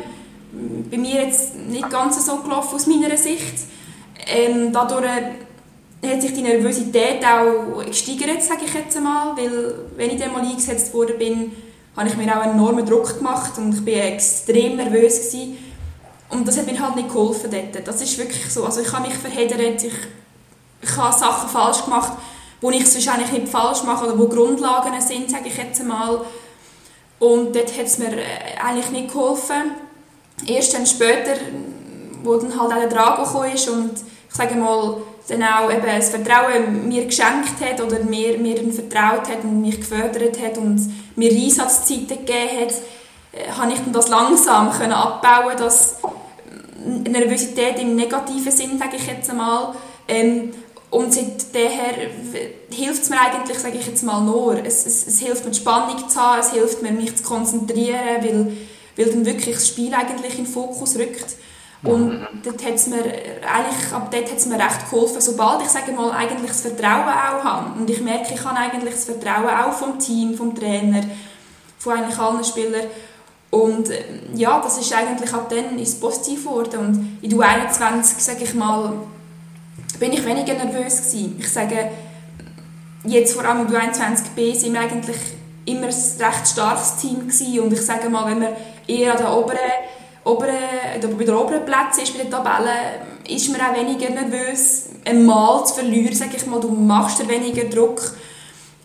[0.91, 3.55] Bei mir jetzt nicht ganz so gelaufen aus meiner Sicht.
[4.27, 5.09] Ähm, dadurch
[6.05, 10.41] hat sich die Nervosität auch gesteigert, sage ich jetzt einmal, weil wenn ich dann mal
[10.41, 11.51] eingesetzt worden bin,
[11.95, 15.57] habe ich mir auch enormen Druck gemacht und ich war extrem nervös gewesen.
[16.29, 17.87] und das hat mir halt nicht geholfen dort.
[17.87, 19.93] Das ist wirklich so, also ich habe mich verheddert, ich,
[20.81, 22.13] ich habe Sachen falsch gemacht,
[22.61, 26.21] wo ich es wahrscheinlich nicht falsch mache oder wo Grundlagen sind, sage ich jetzt einmal.
[27.19, 29.75] Und dort hat es mir äh, eigentlich nicht geholfen.
[30.47, 31.35] Erst dann später,
[32.23, 33.91] wo dann halt auch der Drago gekommen ist und
[34.29, 39.29] ich sage mal, dann auch eben das Vertrauen mir geschenkt hat oder mir, mir vertraut
[39.29, 42.73] hat und mich gefördert hat und mir Einsatzzeiten gegeben hat,
[43.31, 45.97] äh, habe ich das langsam können abbauen dass
[46.85, 49.73] Nervosität im negativen Sinn, sage ich jetzt einmal.
[50.07, 50.53] Ähm,
[50.89, 52.09] und seither
[52.69, 54.63] hilft es mir eigentlich, sage ich jetzt mal, nur.
[54.63, 58.57] Es, es, es, hilft mir, Spannung zu haben, es hilft mir, mich zu konzentrieren, weil,
[58.95, 61.35] weil dann wirklich das Spiel eigentlich in den Fokus rückt.
[61.83, 65.91] Und dort hat's mir, eigentlich, ab dort hat es mir recht geholfen, sobald ich sage
[65.91, 67.79] mal, eigentlich das Vertrauen auch habe.
[67.79, 71.03] Und ich merke, ich habe eigentlich das Vertrauen auch vom Team, vom Trainer,
[71.77, 72.85] von eigentlich allen Spielern.
[73.49, 74.01] Und äh,
[74.33, 76.79] ja, das ist eigentlich ab dann ist positiv geworden.
[76.79, 78.93] Und in der 21 sage ich mal,
[79.99, 81.35] bin ich weniger nervös gewesen.
[81.37, 81.91] Ich sage,
[83.03, 85.17] jetzt vor allem in der 21b sind wir eigentlich
[85.65, 87.59] immer ein recht starkes Team gewesen.
[87.59, 88.55] Und ich sage mal, wenn wir
[88.87, 89.59] eher an der oberen,
[90.23, 95.65] oberen, bei der oberen Plätze ist bei den Tabellen, ist man auch weniger nervös, einmal
[95.65, 98.13] zu verlieren, sage ich mal, du machst dir weniger Druck.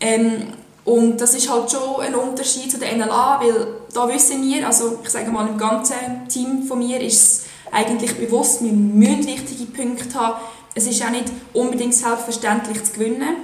[0.00, 0.52] Ähm,
[0.84, 4.98] und das ist halt schon ein Unterschied zu der NLA, weil da wissen wir, also
[5.02, 9.66] ich sage mal im ganzen Team von mir ist es eigentlich bewusst, wir müssen wichtige
[9.66, 10.40] Punkte haben.
[10.74, 13.36] Es ist auch nicht unbedingt selbstverständlich zu gewinnen.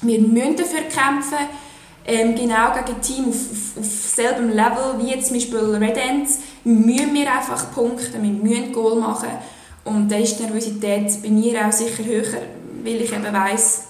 [0.00, 1.48] Wir müssen dafür kämpfen,
[2.08, 6.38] ähm, genau gegen Team auf, auf, auf selben Level wie jetzt zum Beispiel Red Ends,
[6.64, 9.28] müssen wir einfach punkten, wir müssen Goal machen.
[9.84, 12.40] Und da ist die Nervosität bei mir auch sicher höher,
[12.82, 13.88] weil ich eben weiss,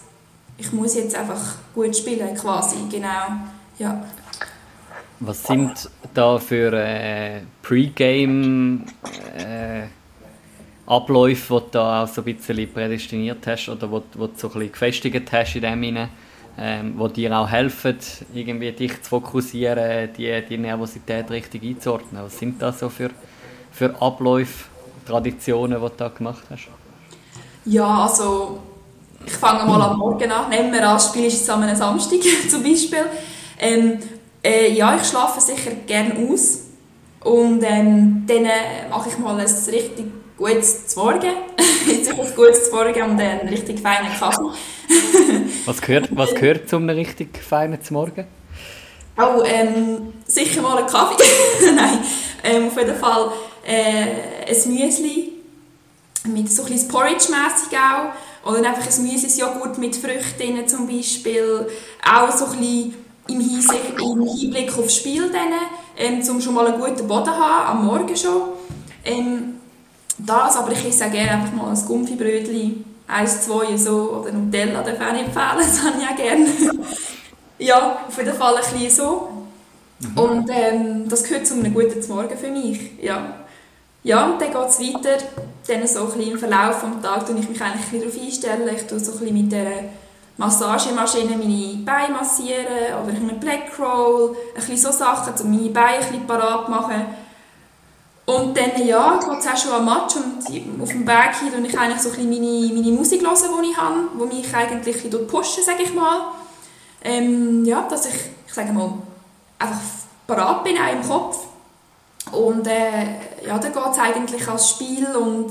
[0.59, 3.39] ich muss jetzt einfach gut spielen, quasi, genau,
[3.79, 4.05] ja.
[5.21, 8.85] Was sind da für äh, Pre-Game
[9.37, 9.83] äh,
[10.87, 14.53] Abläufe, die du da auch so ein bisschen prädestiniert hast oder wo, du so ein
[14.55, 16.09] bisschen gefestigt hast in dem Sinne,
[16.59, 17.97] ähm, wo dir auch helfen,
[18.35, 22.25] irgendwie dich zu fokussieren, die, die Nervosität richtig einzuordnen?
[22.25, 23.11] Was sind da so für,
[23.71, 24.65] für Abläufe,
[25.07, 26.69] Traditionen, die du da gemacht hast?
[27.65, 28.59] Ja, also
[29.25, 30.49] ich fange mal am Morgen an.
[30.51, 33.05] Nehmen wir an, Spiel ist am Samstag zum Beispiel.
[33.59, 33.99] Ähm,
[34.43, 36.65] äh, ja, ich schlafe sicher gerne aus.
[37.21, 40.07] Und ähm, dann äh, mache ich mal ein richtig
[40.37, 41.35] gutes Morgen.
[41.87, 44.51] Jetzt ein gutes Morgen und einen richtig feinen Kaffee.
[45.67, 48.27] was, gehört, was gehört zu einem richtig feinen Morgen?
[49.17, 51.25] Oh, ähm, sicher mal ein Kaffee.
[51.75, 51.99] Nein,
[52.45, 53.33] ähm, auf jeden Fall
[53.67, 55.33] äh, ein Müsli
[56.25, 61.67] mit so ein bisschen Porridge-mässig auch oder einfach ein Müsli-Joghurt mit Früchten zum Beispiel.
[62.05, 62.95] Auch so ein bisschen
[63.29, 65.53] im, Hinsicht, im Hinblick aufs Spiel, dann,
[65.97, 68.43] ähm, um schon mal einen guten Boden zu haben, am Morgen schon.
[69.05, 69.55] Ähm,
[70.19, 74.83] das, aber ich esse auch gerne einfach mal ein Gumpfi-Brötchen, eins, zwei, so, oder Nutella
[74.83, 76.47] darf ich auch nicht empfehlen, das habe ich auch gerne.
[77.59, 79.29] ja, auf jeden Fall ein bisschen so.
[80.01, 80.19] Mhm.
[80.19, 83.35] Und ähm, das gehört zu einem guten Morgen für mich, ja.
[84.05, 85.19] Ja, und dann geht es weiter.
[85.67, 88.71] Dann so ein bisschen im Verlauf des Tages tue ich mich eigentlich darauf einstellen.
[88.75, 89.67] Ich tue so ein bisschen mit der
[90.39, 92.65] Massagemaschine meine Beine massieren
[93.03, 96.71] oder einen Black Roll, ein bisschen so Sachen, um meine Beine ein bisschen parat zu
[96.71, 97.07] machen.
[98.29, 101.65] Und dann, ja, geht es auch schon am Match und auf dem Weg hier höre
[101.65, 105.27] ich eigentlich so ein meine, meine Musik hören, die ich habe, die mich eigentlich ein
[105.27, 106.33] pushen, sage ich mal.
[107.03, 108.15] Ähm, ja, dass ich,
[108.47, 108.93] ich sage mal,
[109.59, 109.81] einfach
[110.27, 111.39] parat bin, auch im Kopf.
[112.33, 115.51] Und äh, ja, dann geht es eigentlich als Spiel und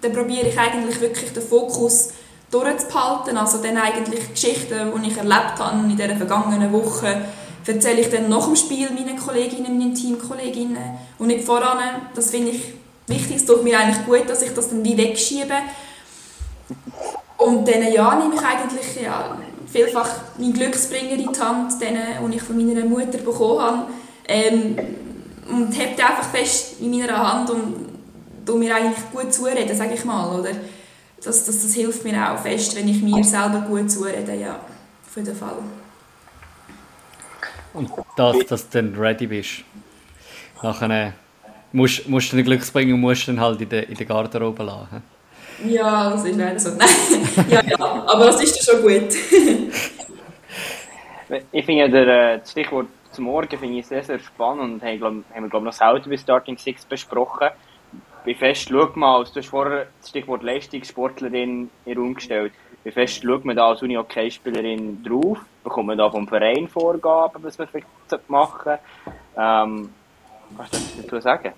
[0.00, 2.08] dann probiere ich eigentlich wirklich den Fokus
[2.50, 3.38] durchzuhalten.
[3.38, 7.26] Also dann eigentlich Geschichten, die ich erlebt habe in dieser vergangenen Woche,
[7.66, 11.78] erzähle ich dann nach dem Spiel meinen Kolleginnen, meinen Teamkolleginnen und nicht voran.
[12.14, 12.74] Das finde ich
[13.06, 13.36] wichtig.
[13.36, 15.54] Es tut mir eigentlich gut, dass ich das dann wie wegschiebe.
[17.38, 19.38] Und dann ja, nehme ich eigentlich ja,
[19.70, 23.86] vielfach meinen Glücksbringer in die Hand, den, den ich von meiner Mutter bekommen habe.
[24.26, 24.76] Ähm,
[25.48, 27.74] und hebt einfach fest in meiner Hand und
[28.44, 30.50] du mir eigentlich gut zureden, sage ich mal, oder?
[31.24, 35.16] Das, das, das hilft mir auch fest, wenn ich mir selber gut zurede, ja, auf
[35.16, 35.56] jeden Fall.
[37.78, 39.62] Und das, dass du dann ready bist.
[40.62, 41.12] Nachher
[41.72, 45.02] musst, musst du den Glücksbringer und musst dann halt in der, in der Garderobe lassen.
[45.64, 46.70] Ja, das ist leider so.
[46.76, 46.88] Nein,
[47.48, 49.14] ja, ja, aber das ist schon gut.
[51.52, 54.98] ich finde, der, äh, das Stichwort zum Morgen finde ich sehr, sehr spannend und haben,
[54.98, 57.48] glaub, haben wir, glaube noch selten bei Starting Six besprochen.
[58.24, 62.52] Wie fest schaut man, als du hast vorher das Stichwort Leistungssportlerin in den Raum gestellt,
[62.84, 65.38] wie fest schaut man da als Uni-Hockey-Spielerin drauf?
[65.68, 68.78] Bekommt man da vom Verein Vorgaben, was man vielleicht machen?
[69.36, 69.90] Ähm,
[70.56, 71.52] was du dazu sagen?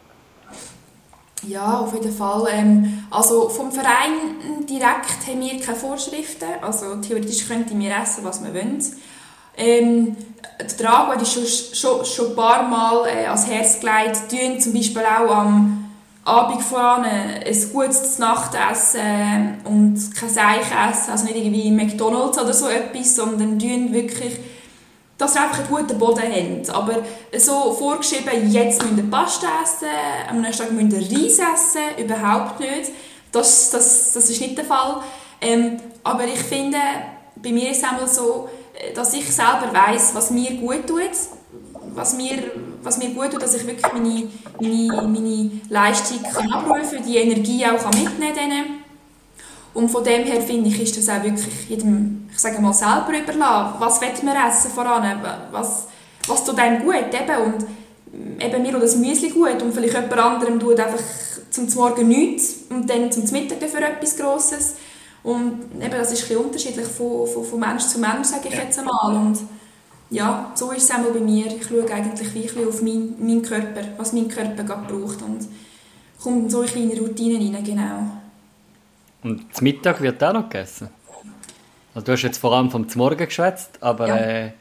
[1.44, 2.48] Ja, auf jeden Fall.
[2.50, 6.48] Ähm, also vom Verein direkt haben wir keine Vorschriften.
[6.60, 8.84] Also theoretisch könnten wir essen, was wir wollen.
[9.56, 10.16] Ähm,
[10.58, 14.72] der Drago hat schon, schon, schon ein paar Mal äh, ans Herz gelegt, tun zum
[14.72, 15.79] Beispiel auch am
[16.24, 23.16] Abend voran ein gutes Nachtessen und kein Seichessen, also nicht irgendwie McDonalds oder so etwas,
[23.16, 24.36] sondern tun wirklich,
[25.16, 26.62] dass sie einfach einen guten Boden haben.
[26.70, 26.98] Aber
[27.38, 29.88] so vorgeschrieben, jetzt müsst ihr Pasta essen,
[30.28, 32.92] am nächsten Tag müsst ihr Reis essen, überhaupt nicht.
[33.32, 35.02] Das, das, das ist nicht der Fall.
[35.40, 36.78] Ähm, aber ich finde,
[37.36, 38.48] bei mir ist es einmal so,
[38.94, 41.00] dass ich selber weiß, was mir gut tut,
[41.94, 42.38] was mir,
[42.82, 44.28] was mir gut tut, dass ich wirklich meine,
[44.60, 48.80] meine, meine Leistung kann abrufen kann, die Energie auch kann mitnehmen kann.
[49.72, 53.12] Und von dem her finde ich, ist das auch wirklich jedem, ich sage mal, selber
[53.16, 53.76] überlassen.
[53.78, 55.20] Was will man essen voran?
[55.52, 55.86] Was,
[56.26, 56.94] was tut einem gut?
[56.94, 57.66] Eben, und
[58.42, 61.02] eben mir tut das Müsli gut und vielleicht jemand anderem tut einfach
[61.50, 64.76] zum Morgen nichts und dann zum Mittag dafür etwas Grosses.
[65.22, 68.78] Und eben, das ist ein unterschiedlich von, von, von Mensch zu Mensch, sage ich jetzt
[68.78, 69.14] einmal.
[69.14, 69.38] Und
[70.10, 71.46] ja, so ist es einmal bei mir.
[71.46, 75.48] Ich schaue eigentlich wirklich auf meinen mein Körper, was mein Körper gerade braucht und
[76.20, 78.20] komme in so kleine Routinen rein, genau.
[79.22, 80.88] Und zum Mittag wird auch noch gegessen?
[81.94, 84.16] Also du hast jetzt vor allem vom Morgen geschwätzt, aber ja.
[84.16, 84.52] äh,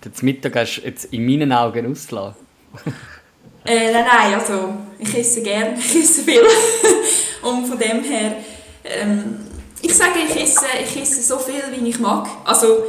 [0.00, 2.36] das Mittag hast du jetzt in meinen Augen ausgelassen.
[3.64, 6.42] äh, nein, nein, also ich esse gerne, ich esse viel.
[7.42, 8.36] und von dem her,
[8.84, 9.40] ähm,
[9.82, 12.26] ich sage, ich esse, ich esse so viel, wie ich mag.
[12.44, 12.84] Also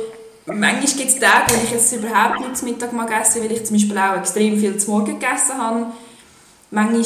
[0.45, 3.65] manchmal gibt es Tage, wo ich jetzt überhaupt nicht zum Mittag mag essen, weil ich
[3.65, 5.87] zum Beispiel auch extrem viel zum Morgen gegessen habe.
[6.71, 7.03] Manchmal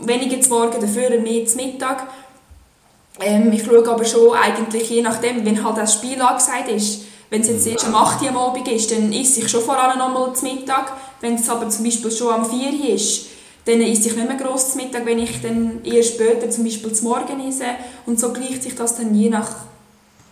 [0.00, 2.06] weniger zum Morgen, dafür mehr zum Mittag.
[3.20, 7.42] Ähm, ich schaue aber schon eigentlich, je nachdem, wenn halt das Spiel angesagt ist, wenn
[7.42, 9.98] es jetzt erst am 8 Uhr am Abend ist, dann esse ich schon vor allem
[9.98, 10.92] nochmal zum Mittag.
[11.20, 13.26] Wenn es aber zum Beispiel schon am 4 Uhr ist,
[13.64, 16.92] dann esse ich nicht mehr gross zum Mittag, wenn ich dann eher später zum Beispiel
[16.92, 17.64] zum Morgen esse.
[18.06, 19.48] Und so gleicht sich das dann je nach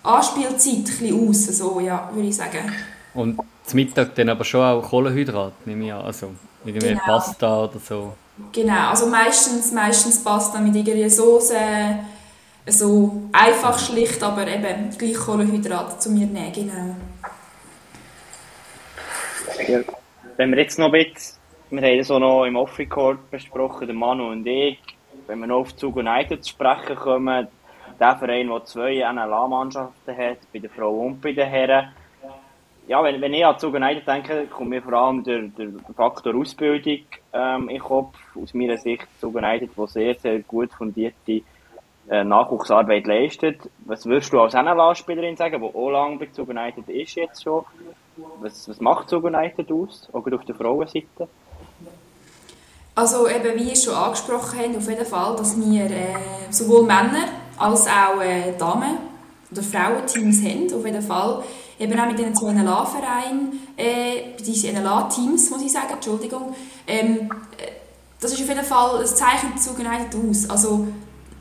[0.03, 2.73] Anspielzeit ein aus, so, ja, würde ich sagen.
[3.15, 6.31] Und zum Mittag dann aber schon auch Kohlenhydrat, nehme ich an, also
[6.65, 7.05] irgendwie genau.
[7.05, 8.13] Pasta oder so.
[8.53, 11.55] Genau, also meistens, meistens Pasta mit irgendwie Soße,
[12.67, 16.97] so einfach schlicht, aber eben gleich Kohlenhydrate zu mir nehmen, genau.
[19.69, 19.81] Ja,
[20.37, 21.39] wenn wir jetzt noch ein bisschen,
[21.71, 24.79] wir haben das auch noch im Off-Record besprochen, der Manu und ich,
[25.27, 27.47] wenn wir noch auf Zug United zu sprechen kommen,
[28.01, 31.93] der Verein, der zwei NLA-Mannschaften hat, bei der Frau und bei den Herren,
[32.91, 36.35] ja, wenn, wenn ich an Zug United denke, kommt mir vor allem der, der Faktor
[36.35, 38.17] Ausbildung ähm, in den Kopf.
[38.35, 41.43] Aus meiner Sicht Zug United, der sehr, sehr gut fundierte
[42.09, 43.61] äh, Nachwuchsarbeit leistet.
[43.85, 47.65] Was würdest du als NLA-Spielerin sagen, die auch lange bei Zug United ist jetzt schon?
[48.41, 51.29] Was, was macht Zug United aus, auch auf der Frauenseite?
[52.97, 56.17] Also eben, wie ihr schon angesprochen habt, auf jeden Fall, dass wir äh,
[56.51, 57.29] sowohl Männer
[57.61, 58.99] als auch äh, Damen
[59.51, 61.45] oder Frauenteams haben, auf jeden Fall.
[61.79, 66.55] Eben auch mit diesen zwei NLA-Vereinen, äh, diese NLA-Teams, muss ich sagen, Entschuldigung.
[66.87, 67.71] Ähm, äh,
[68.21, 70.49] das ist auf jeden Fall ein Zeichen zu United aus.
[70.51, 70.89] Also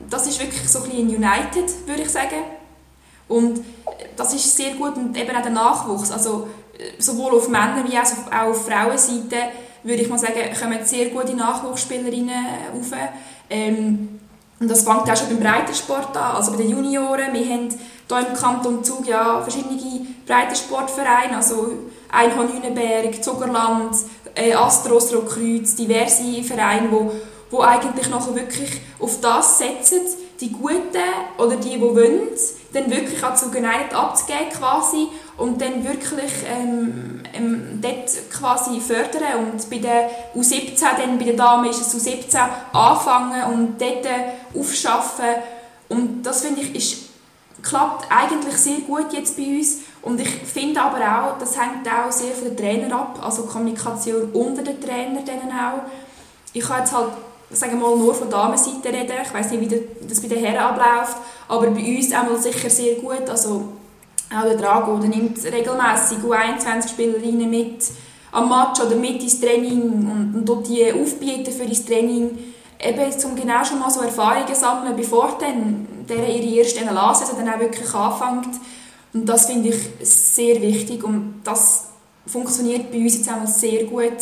[0.09, 2.43] das ist wirklich so ein bisschen United, würde ich sagen.
[3.27, 3.61] Und
[4.15, 6.47] das ist sehr gut und eben auch der Nachwuchs, also
[6.77, 9.37] äh, sowohl auf Männer- wie auch auf Frauenseite,
[9.83, 12.91] würde ich mal sagen, kommen sehr gute Nachwuchsspielerinnen auf.
[13.49, 14.19] Ähm,
[14.59, 17.33] und das fängt auch schon beim Breitensport an, also bei den Junioren.
[17.33, 19.79] Wir haben hier im Kanton Zug ja verschiedene
[20.25, 21.73] Breitensportvereine, also
[22.11, 23.95] Einhorn Hünenberg, Zuckerland,
[24.35, 27.11] äh, Astros Rotkreuz, diverse Vereine, die
[27.51, 30.01] wo eigentlich nachher wirklich auf das setzen,
[30.39, 30.97] die Guten
[31.37, 32.29] oder die, die wollen,
[32.71, 39.51] dann wirklich auch zu Geneigt abzugeben quasi und dann wirklich ähm, ähm, dort quasi fördern
[39.51, 42.37] und bei der U17, dann bei der Dame ist es U17
[42.71, 44.07] anfangen und dort
[44.55, 45.25] aufschaffen
[45.89, 47.09] und das finde ich ist,
[47.61, 52.11] klappt eigentlich sehr gut jetzt bei uns und ich finde aber auch, das hängt auch
[52.11, 55.81] sehr von den Trainern ab, also Kommunikation unter den Trainern dann auch.
[56.53, 57.09] Ich habe jetzt halt
[57.51, 59.13] sagen wir mal, nur von Damenseite reden.
[59.23, 62.95] Ich weiß nicht, wie das bei den Herren abläuft, aber bei uns einmal sicher sehr
[62.95, 63.29] gut.
[63.29, 63.69] Also
[64.35, 67.83] auch der Drago, der nimmt regelmäßig U21-Spielerinnen mit
[68.31, 72.37] am Match oder mit ins Training und, und dort die aufbieten für das Training,
[72.79, 77.53] eben um genau schon mal so Erfahrungen sammeln, bevor dann der ihre erste NLA-Saison dann
[77.53, 78.55] auch wirklich anfängt.
[79.13, 81.87] Und das finde ich sehr wichtig und das
[82.27, 84.13] funktioniert bei uns jetzt auch sehr gut.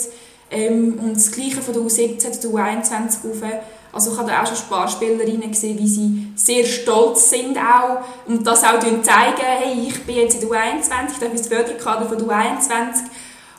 [0.49, 2.93] Ähm, und das Gleiche von der U17 zu der U21
[3.25, 3.43] rauf.
[3.91, 8.45] Also ich habe da auch schon Sparspielerinnen gesehen, wie sie sehr stolz sind auch und
[8.45, 12.17] das auch zeigen, hey, ich bin jetzt in der U21, ich darf ins Förderkader von
[12.17, 13.05] der U21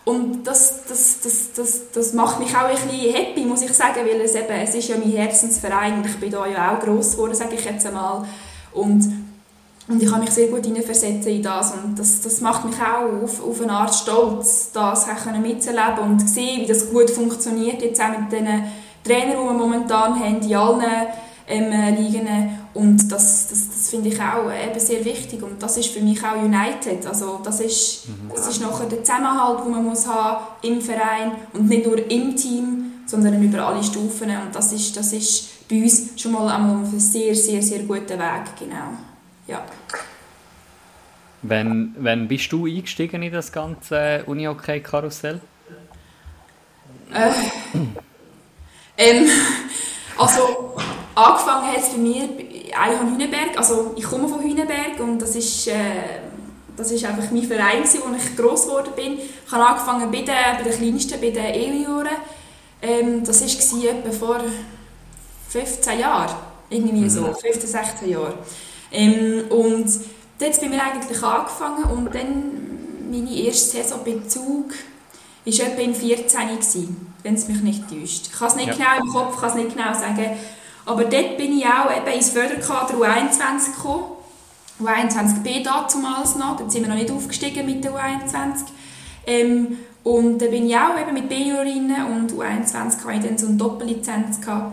[0.05, 4.01] und das, das, das, das, das macht mich auch ein bisschen happy, muss ich sagen,
[4.07, 7.13] weil es eben, es ist ja mein Herzensverein und ich bin da ja auch gross
[7.13, 8.27] geworden, sage ich jetzt einmal.
[8.73, 9.28] Und
[9.89, 13.25] und ich kann mich sehr gut hineinversetzen in das und das, das macht mich auch
[13.25, 15.07] auf, auf eine Art stolz, das
[15.43, 18.47] mitzuerleben und zu sehen, wie das gut funktioniert, jetzt auch mit den
[19.03, 20.83] Trainern, die wir momentan haben, in allen
[21.49, 22.29] ähm, Ligen.
[22.75, 26.23] Und das, das, das finde ich auch eben sehr wichtig und das ist für mich
[26.23, 27.07] auch United.
[27.07, 28.31] Also das ist, mhm.
[28.35, 32.37] das ist nachher der Zusammenhalt, den man muss haben im Verein und nicht nur im
[32.37, 36.53] Team, sondern über alle Stufen und das ist, das ist bei uns schon mal auf
[36.53, 39.08] einem sehr, sehr, sehr guten Weg, genau.
[39.49, 39.65] Ja.
[41.43, 45.41] Wann, wann bist du eingestiegen in das ganze Uni-OK-Karussell?
[47.15, 47.31] Äh,
[48.99, 49.29] ähm,
[50.19, 50.77] also,
[51.15, 53.57] angefangen hat es bei mir eigentlich an Hünenberg.
[53.57, 55.73] Also, ich komme von Hünenberg und das ist, äh,
[56.77, 59.19] das ist einfach mein Verein, wo ich gross geworden bin.
[59.19, 62.17] Ich habe angefangen bei den, bei den Kleinsten, bei den E-Junioren.
[62.83, 64.41] Ähm, das war etwa vor
[65.49, 66.37] 15 Jahren.
[66.69, 67.67] Irgendwie so, 15, mhm.
[67.67, 68.35] 16 Jahren.
[68.93, 69.87] Ähm, und
[70.39, 74.73] dort haben wir eigentlich angefangen und dann meine erste Saison Bezug
[75.45, 78.29] war etwa in 14 wenn es mich nicht täuscht.
[78.31, 78.75] Ich kann es nicht ja.
[78.75, 80.37] genau im Kopf, kann es nicht genau sagen.
[80.87, 84.05] Aber dort bin ich auch eben ins Förderkader U21 gekommen.
[84.81, 88.67] U21B damals noch, dann sind wir noch nicht aufgestiegen mit der U21.
[89.27, 93.49] Ähm, und dann bin ich auch eben mit B-Jurinnen und U21 hatte ich dann so
[93.49, 94.73] eine Doppellizenz gehabt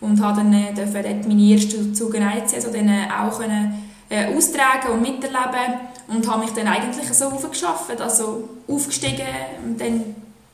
[0.00, 5.02] und habe dann äh, dort meine erste Zugeneigt-Saison dann äh, auch können, äh, austragen und
[5.02, 9.26] miterleben und habe mich dann eigentlich so aufgeschafft, also aufgestiegen
[9.64, 10.02] und dann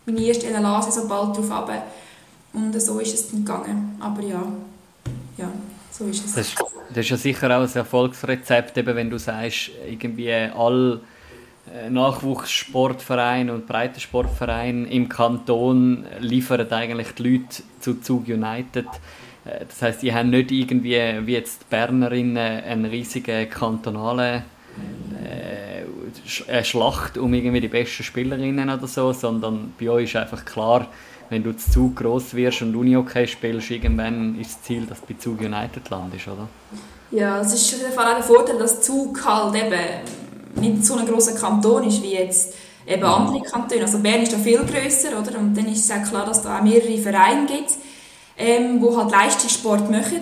[0.04, 1.82] meine erste LLA-Saison bald darauf runter.
[2.52, 4.42] und so ist es dann gegangen, aber ja,
[5.38, 5.48] ja,
[5.90, 6.34] so ist es.
[6.34, 11.00] Das ist, das ist ja sicher auch ein Erfolgsrezept, eben wenn du sagst, irgendwie alle
[11.72, 18.86] äh, Nachwuchssportverein und Breitensportverein im Kanton liefern eigentlich die Leute zu Zug United.
[19.46, 24.42] Äh, das heißt, die haben nicht irgendwie wie jetzt die Bernerinnen einen riesigen kantonalen
[26.48, 30.88] äh, Schlacht um irgendwie die besten Spielerinnen oder so, sondern bei euch ist einfach klar,
[31.30, 35.06] wenn du zu Zug groß wirst und Uni-Okay spielst, irgendwann ist das Ziel, dass du
[35.06, 36.48] bei Zug United landest, oder?
[37.10, 40.96] Ja, es ist auf jeden Fall auch der Vorteil, dass Zug halt eben nicht so
[40.96, 42.54] ein grosser Kanton ist wie jetzt
[42.86, 43.82] eben andere Kantone.
[43.82, 45.38] Also Bern ist da viel grösser, oder?
[45.38, 47.72] Und dann ist es auch klar, dass da auch mehrere Vereine gibt,
[48.38, 50.20] ähm, die halt Leistungssport machen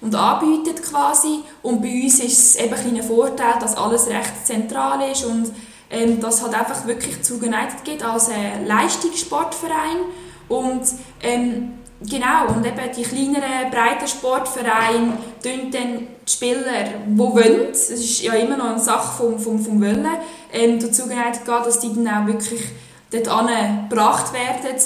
[0.00, 1.40] und anbieten quasi.
[1.62, 5.50] Und bei uns ist es eben ein Vorteil, dass alles recht zentral ist und
[5.90, 9.98] ähm, dass halt einfach wirklich zu United geht als ein Leistungssportverein
[10.48, 10.82] und
[11.22, 11.72] ähm,
[12.06, 18.20] Genau, und eben die kleineren, breiten Sportvereine tun dann die Spieler, die wollen, das ist
[18.20, 20.06] ja immer noch eine Sache vom, vom, vom Wollen,
[20.52, 22.60] ähm, dazu geneigt dass die dann auch wirklich
[23.10, 23.48] dort
[23.88, 24.76] gebracht werden.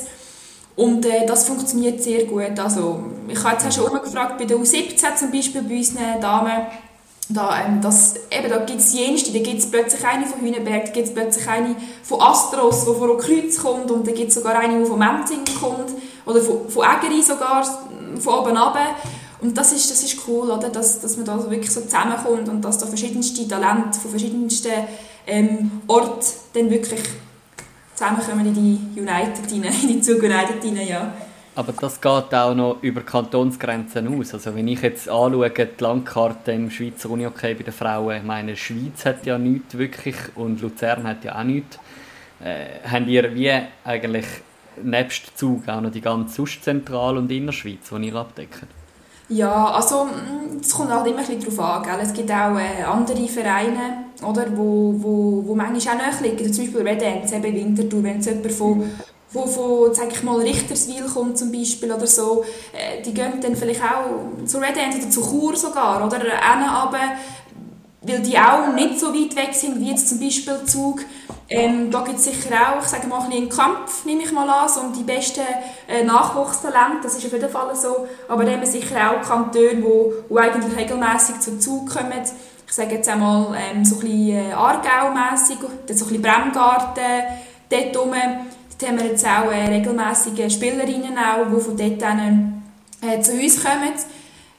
[0.78, 2.56] Und äh, das funktioniert sehr gut.
[2.56, 6.66] Also, ich habe jetzt schon umgefragt, bei der U17 zum Beispiel, bei unseren Damen,
[7.28, 10.84] da, ähm, das, eben, da gibt es jenste, da gibt es plötzlich eine von Hüneberg,
[10.84, 11.74] da gibt es plötzlich eine
[12.04, 15.40] von Astros, die von Kreuz kommt und da gibt es sogar eine, die von Menzing
[15.60, 15.90] kommt
[16.24, 17.64] oder von, von Egeri sogar,
[18.20, 18.94] von oben runter.
[19.40, 20.68] Und das ist, das ist cool, oder?
[20.68, 24.72] Dass, dass man da wirklich so zusammenkommt und dass da verschiedenste Talente von verschiedensten
[25.26, 26.24] ähm, Orten
[26.54, 27.00] dann wirklich
[27.98, 29.50] zusammenkommen in die United
[29.82, 31.12] in die Zug United rein, ja.
[31.56, 34.32] Aber das geht auch noch über Kantonsgrenzen aus.
[34.32, 38.56] Also wenn ich jetzt anschaue, die Landkarte im Schweizer Unihockey bei den Frauen, ich meine,
[38.56, 41.80] Schweiz hat ja nichts wirklich und Luzern hat ja auch nichts.
[42.40, 43.52] Äh, haben ihr wie
[43.84, 44.26] eigentlich
[44.80, 48.77] nebst Zug auch noch die ganze Ostzentral- und Innerschweiz, die ihr abdeckt?
[49.28, 51.82] Ja, also mm, es kommt halt immer ein darauf an.
[51.82, 51.98] Gell?
[52.02, 56.52] Es gibt auch äh, andere Vereine, oder, wo, wo, wo manchmal auch nahe liegen.
[56.52, 58.90] Zum Beispiel Red Ants, eben Winterthur, wenn es jemand von,
[59.32, 63.54] wo von, sag ich mal, Richterswil kommt zum Beispiel oder so, äh, die gehen dann
[63.54, 66.92] vielleicht auch zu Red Ants oder zu Chur sogar, oder, runter,
[68.00, 71.00] weil die auch nicht so weit weg sind wie jetzt zum Beispiel Zug.
[71.50, 74.48] Ähm, da gibt es sicher auch, ich sage mal, ein einen Kampf, nehme ich mal
[74.48, 75.40] an, so um die besten
[75.88, 78.06] äh, Nachwuchstalente, das ist auf jeden Fall so.
[78.28, 82.22] Aber da haben wir sicher auch Kantone, wo, wo eigentlich regelmäßig zu Zug kommen.
[82.66, 87.02] Ich sage jetzt einmal ähm, so ein bisschen äh, Aargau-mässig, so ein bisschen Bremgarten,
[87.70, 88.12] dort rum.
[88.12, 92.62] Dort haben wir jetzt auch äh, regelmäßige Spielerinnen, auch, die von dort dann,
[93.00, 93.94] äh, zu uns kommen.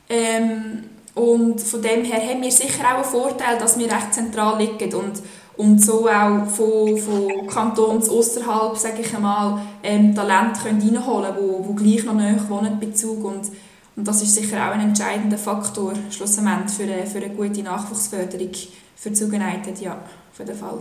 [0.09, 0.83] Ähm,
[1.13, 4.93] und von dem her haben wir sicher auch einen Vorteil, dass wir recht zentral liegen
[4.95, 5.21] und
[5.59, 11.49] und so auch von, von Kantons außerhalb, sage ich einmal, ähm, Talente können reinholen können,
[11.49, 13.51] wo, wo gleich noch näher wohnen Bezug und,
[13.97, 18.51] und das ist sicher auch ein entscheidender Faktor schlussendlich für eine, für eine gute Nachwuchsförderung
[18.95, 19.97] für Zug United, ja,
[20.31, 20.79] auf jeden Fall.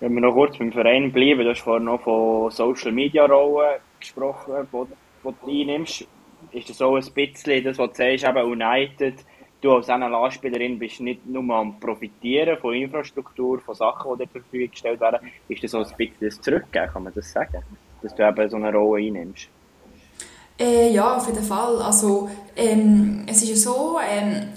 [0.00, 3.80] Wenn wir noch kurz beim Verein bleiben, du hast vorhin noch von Social Media Rollen
[3.98, 4.86] gesprochen, die
[5.22, 6.06] du einnimmst.
[6.52, 9.14] Ist das so ein bisschen das, was du sagst, eben United,
[9.66, 14.40] du als NLA-Spielerin bist nicht nur am Profitieren von Infrastruktur, von Sachen, die dir zur
[14.42, 17.62] Verfügung gestellt werden, ist das so ein bisschen das Zurückgeben, kann man das sagen?
[18.02, 19.48] Dass du eben so eine Rolle einnimmst?
[20.58, 21.82] Äh, ja, auf jeden Fall.
[21.82, 24.48] Also, ähm, es ist ja so, ähm,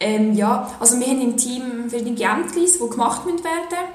[0.00, 3.88] ähm, ja, also wir haben im Team verschiedene Ämtlis, die gemacht werden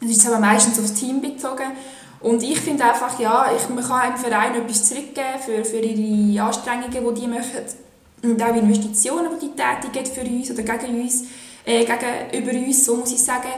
[0.00, 1.72] Das ist aber meistens aufs Team bezogen.
[2.20, 6.42] Und ich finde einfach, ja, ich, man kann einem Verein etwas zurückgeben für, für ihre
[6.42, 7.85] Anstrengungen, die die machen
[8.22, 11.24] und auch Investitionen, die die tätigen für uns oder gegen uns,
[11.64, 13.48] äh, gegenüber uns, so muss ich sagen.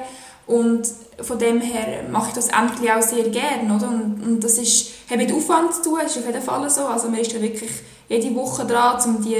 [0.46, 0.88] Und
[1.20, 3.88] von dem her mache ich das endlich auch sehr gerne, oder?
[3.88, 6.86] Und, und das ist, hat mit Aufwand zu tun, das ist auf jeden Fall so.
[6.86, 7.70] Also man ist da wirklich
[8.08, 9.36] jede Woche dran, um die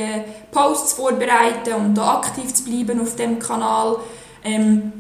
[0.51, 3.97] Posts vorzubereiten und da aktiv zu bleiben auf dem Kanal.
[4.45, 4.93] Ähm,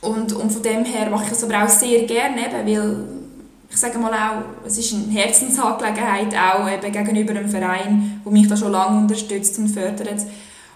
[0.00, 3.04] und, und von dem her mache ich es aber auch sehr gerne, eben, weil
[3.74, 8.46] ich sage mal auch, es ist eine Herzensangelegenheit auch eben gegenüber einem Verein, der mich
[8.46, 10.24] da schon lange unterstützt und fördert.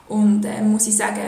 [0.09, 1.20] Und äh, muss ich sagen,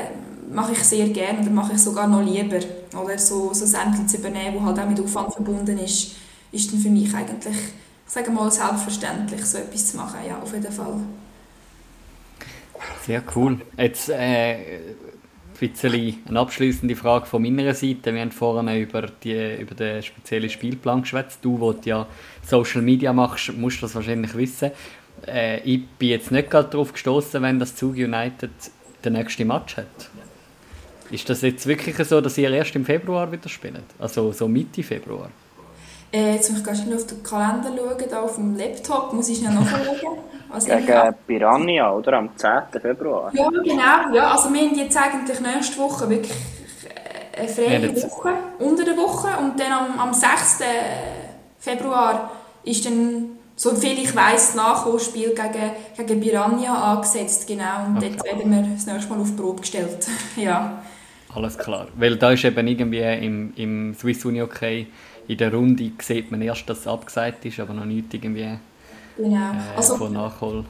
[0.52, 2.58] mache ich sehr gerne oder mache ich sogar noch lieber.
[3.00, 6.16] oder so, so Sendungen zu übernehmen, wo halt auch mit Aufwand verbunden ist,
[6.50, 10.52] ist dann für mich eigentlich, ich sage mal, selbstverständlich, so etwas zu machen, ja, auf
[10.52, 10.94] jeden Fall.
[13.06, 13.60] Sehr cool.
[13.76, 14.78] Jetzt äh,
[15.60, 18.14] bisschen eine abschließende Frage von meiner Seite.
[18.14, 21.40] Wir haben vorhin über, die, über den speziellen Spielplan geschwätzt.
[21.42, 22.06] Du, der ja
[22.42, 24.70] Social Media machst, musst das wahrscheinlich wissen.
[25.26, 28.50] Äh, ich bin jetzt nicht gerade darauf gestoßen, wenn das Zug United
[29.04, 30.10] den nächsten Match hat.
[31.10, 33.82] Ist das jetzt wirklich so, dass ihr erst im Februar wieder spielt?
[33.98, 35.30] Also so Mitte Februar?
[36.12, 39.38] Äh, jetzt muss ich schnell auf den Kalender schauen, da auf dem Laptop, muss ich
[39.38, 40.18] schnell nachschauen.
[40.52, 42.14] Also Gegen Piranha, oder?
[42.14, 42.50] Am 10.
[42.82, 43.30] Februar.
[43.32, 44.12] Ja, genau.
[44.12, 46.36] Ja, also wir haben jetzt eigentlich nächste Woche wirklich
[47.38, 50.64] eine freie ja, Woche, unter der Woche und dann am, am 6.
[51.60, 52.32] Februar
[52.64, 58.12] ist dann, so viel ich weiss, das Nachholspiel gegen, gegen Piranha angesetzt, genau, und okay.
[58.16, 60.08] dort werden wir das nächste Mal auf Probe gestellt.
[60.36, 60.82] ja.
[61.32, 64.88] Alles klar, weil da ist eben irgendwie im, im Swiss Uni okay
[65.30, 68.58] in der Runde sieht man erst, dass es abgesagt ist, aber noch nicht irgendwie
[69.16, 69.36] genau.
[69.36, 70.64] äh, also, von Nachhol.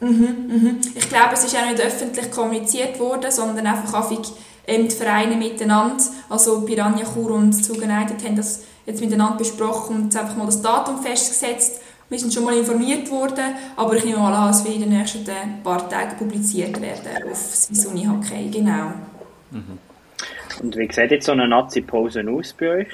[0.00, 0.08] Mhm,
[0.46, 0.80] mhm.
[0.94, 4.12] Ich glaube, es ist auch nicht öffentlich kommuniziert worden, sondern einfach auf
[4.66, 9.96] ähm, die Vereine miteinander, also Piranha Chur und Zug United haben das jetzt miteinander besprochen
[9.96, 11.80] und einfach mal das Datum festgesetzt.
[12.10, 14.98] Wir sind schon mal informiert worden, aber ich nehme mal an, es wird in den
[14.98, 15.24] nächsten
[15.62, 18.92] paar Tagen publiziert werden auf Swiss Uni Hockey, genau.
[19.50, 19.78] Mhm.
[20.62, 22.88] Und wie sieht jetzt so eine Nazi-Pause aus bei euch?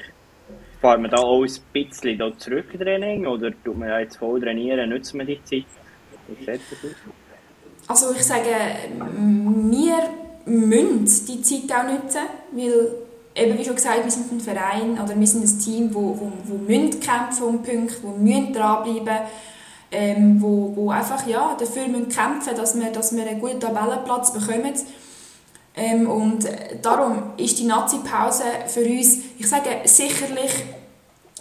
[0.81, 4.89] Fahrt man da auch ein bisschen da zurück Training oder tut man jetzt voll trainieren,
[4.89, 5.65] nutzt man die Zeit?
[6.27, 6.95] Wie sieht das aus?
[7.87, 8.49] Also ich sage,
[8.95, 9.95] wir
[10.45, 12.21] müssen die Zeit auch nutzen,
[12.51, 12.91] weil
[13.35, 16.31] eben wie schon gesagt, wir sind ein Verein oder wir sind ein Team, wo, wo,
[16.45, 19.25] wo müssen kämpfen um Punkte, wo müssen dranbleiben,
[19.91, 24.33] ähm, wo, wo einfach ja, dafür müssen kämpfen, dass wir, dass wir einen guten Tabellenplatz
[24.33, 24.73] bekommen.
[25.75, 26.45] Ähm, und
[26.81, 30.51] darum ist die Nazi-Pause für uns, ich sage sicherlich,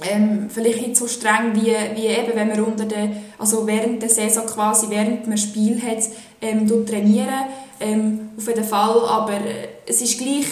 [0.02, 4.08] ähm, vielleicht nicht so streng wie, wie eben, wenn man unter der, also während der
[4.08, 6.04] Saison quasi, während man Spiel hat,
[6.40, 7.46] ähm, trainieren,
[7.80, 9.38] ähm, auf jeden Fall, aber
[9.86, 10.46] es ist gleich,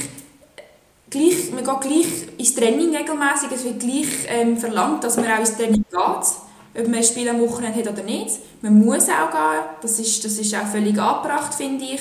[1.08, 5.40] gleich, man geht gleich ins Training regelmäßig, es wird gleich ähm, verlangt, dass man auch
[5.40, 5.98] ins Training geht,
[6.80, 8.38] ob man ein Spiel am Wochenende hat oder nicht.
[8.60, 12.00] Man muss auch gehen, das ist, das ist auch völlig angebracht, finde ich.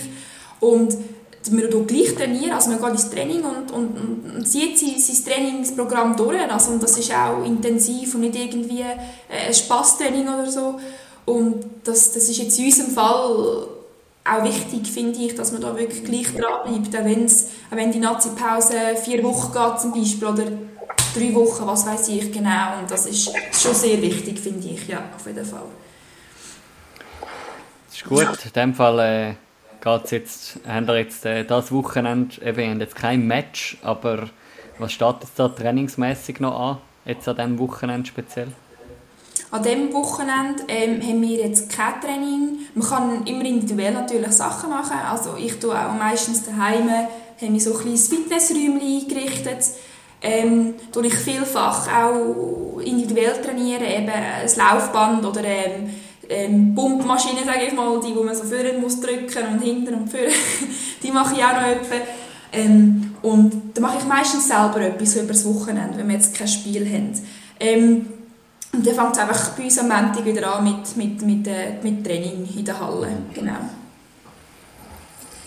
[0.60, 0.98] Und
[1.52, 5.26] wir hier gleich trainieren, also man geht ins Training und, und, und zieht sein, sein
[5.26, 10.80] Trainingsprogramm durch, also das ist auch intensiv und nicht irgendwie ein Spaßtraining oder so.
[11.26, 13.68] Und das, das ist jetzt in unserem Fall
[14.24, 17.92] auch wichtig, finde ich, dass man da wirklich gleich dran bleibt, auch, wenn's, auch wenn
[17.92, 20.46] die Nazi-Pause vier Wochen geht zum Beispiel oder
[21.16, 22.80] drei Wochen, was weiß ich genau.
[22.80, 25.64] Und das ist schon sehr wichtig, finde ich, ja, auf jeden Fall.
[27.88, 29.47] Das ist gut, in dem Fall äh
[29.82, 34.30] geht's jetzt, haben wir jetzt äh, das Wochenende, wir haben jetzt kein Match, aber
[34.80, 38.48] was steht jetzt da trainingsmäßig noch an, jetzt an diesem Wochenende speziell?
[39.50, 42.60] An diesem Wochenende ähm, haben wir jetzt kein Training.
[42.76, 44.98] Man kann immer individuell natürlich Sachen machen.
[45.10, 49.70] Also ich tue auch meistens daheim, haben wir so ein kleines Fitnessräumchen eingerichtet.
[50.22, 55.92] Ähm, tue ich vielfach auch individuell trainieren, eben ein Laufband oder ähm,
[56.30, 60.10] ähm, Pumpmaschine, sage ich mal, die, wo man so vorne muss drücken und hinten und
[60.10, 60.28] vorne,
[61.04, 61.96] die mache ich auch noch etwa.
[62.52, 66.48] Ähm, und da mache ich meistens selber etwas über das Wochenende, wenn wir jetzt kein
[66.48, 67.14] Spiel haben.
[67.60, 68.06] Ähm,
[68.74, 71.74] und dann fängt es einfach bei uns am Montag wieder an mit, mit, mit, äh,
[71.82, 73.08] mit Training in der Halle.
[73.34, 73.54] Genau.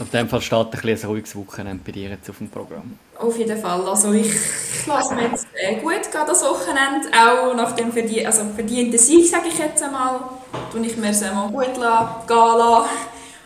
[0.01, 2.99] Auf dem Fall steht ein, ein ruhiges Wochenende bei dir jetzt auf dem Programm.
[3.19, 3.87] Auf jeden Fall.
[3.87, 4.33] Also ich
[4.87, 7.09] lasse mir jetzt äh, gut gehen, das Wochenende.
[7.15, 10.21] Auch nach dem verdien also verdienten Sieg, sage ich jetzt einmal,
[10.73, 12.89] tue ich mir es einmal gut la gehen lassen.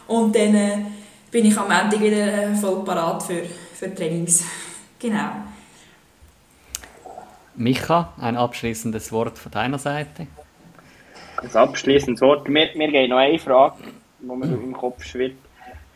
[0.07, 0.79] Und dann äh,
[1.31, 3.43] bin ich am Ende wieder äh, voll parat für,
[3.75, 4.45] für Trainings.
[5.01, 5.31] Genau.
[7.57, 10.29] Micha, ein abschließendes Wort von deiner Seite.
[11.43, 12.49] Ein abschließendes Wort.
[12.49, 13.77] Mir, mir geht noch eine Frage,
[14.21, 15.44] die mir im Kopf schwirrt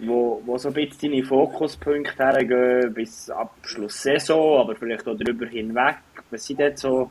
[0.01, 5.47] wo, wo so ein bisschen deine Fokuspunkte hergehen bis Abschluss Saison, aber vielleicht auch darüber
[5.47, 5.97] hinweg.
[6.31, 7.11] Was sind denn so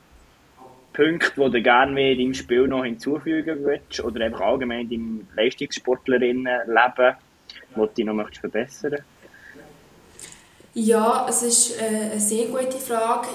[0.93, 5.27] Punkte, die du gerne mehr in deinem Spiel noch hinzufügen willst oder einfach allgemein deinem
[5.35, 7.15] Leistungssportlerinnenleben,
[7.75, 8.99] wo du dich noch möchtest verbessern
[10.73, 13.27] Ja, es ist äh, eine sehr gute Frage.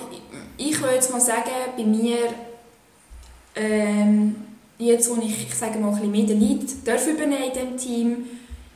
[0.57, 2.17] Ich würde jetzt mal sagen, bei mir,
[3.55, 4.35] ähm,
[4.79, 7.77] jetzt wo ich, ich sage mal, ein bisschen mehr den Lead darf übernehmen in diesem
[7.77, 8.27] Team,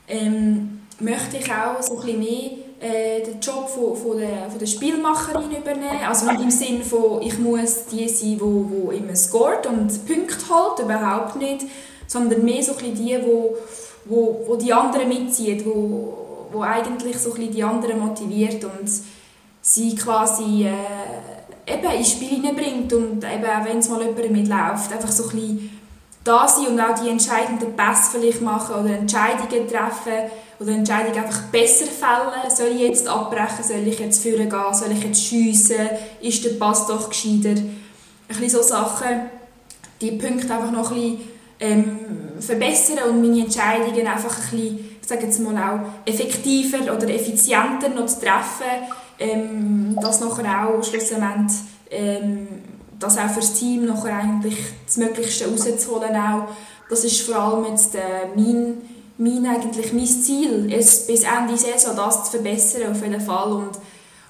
[0.08, 2.50] ähm, möchte ich auch so ein bisschen mehr
[2.80, 6.04] äh, den Job von, von, der, von der Spielmacherin übernehmen.
[6.06, 10.48] Also nicht im Sinne von, ich muss die sein, die wo, immer scoret und Punkte
[10.48, 11.66] holt, überhaupt nicht,
[12.06, 13.56] sondern mehr so ein die, wo,
[14.04, 18.90] wo, wo die anderen mitzieht, wo, wo eigentlich so ein die anderen motiviert und
[19.60, 25.10] sie quasi äh, eben ins Spiel hineinbringt und eben wenn es mal jemand mitläuft, einfach
[25.10, 25.75] so ein bisschen
[26.26, 31.42] da sein und auch die entscheidenden Pässe vielleicht machen oder Entscheidungen treffen oder Entscheidungen einfach
[31.52, 32.50] besser fällen.
[32.54, 33.62] Soll ich jetzt abbrechen?
[33.62, 34.74] Soll ich jetzt führen gehen?
[34.74, 35.88] Soll ich jetzt schiessen?
[36.20, 37.50] Ist der Pass doch gescheiter?
[37.50, 37.76] Ein
[38.28, 39.30] bisschen so Sachen,
[40.00, 41.98] die Punkte einfach noch ein bisschen ähm,
[42.40, 47.88] verbessern und meine Entscheidungen einfach ein bisschen, ich sage jetzt mal auch, effektiver oder effizienter
[47.88, 48.88] noch zu treffen.
[49.18, 51.56] Ähm, das nachher auch schlussendlich
[51.90, 52.48] ähm,
[52.98, 56.16] das auch fürs Team nachher eigentlich das Möglichste rauszuholen.
[56.88, 58.74] Das ist vor allem jetzt äh, mein,
[59.18, 63.78] mein, eigentlich mein Ziel, es bis Ende Saison das zu verbessern auf jeden Fall und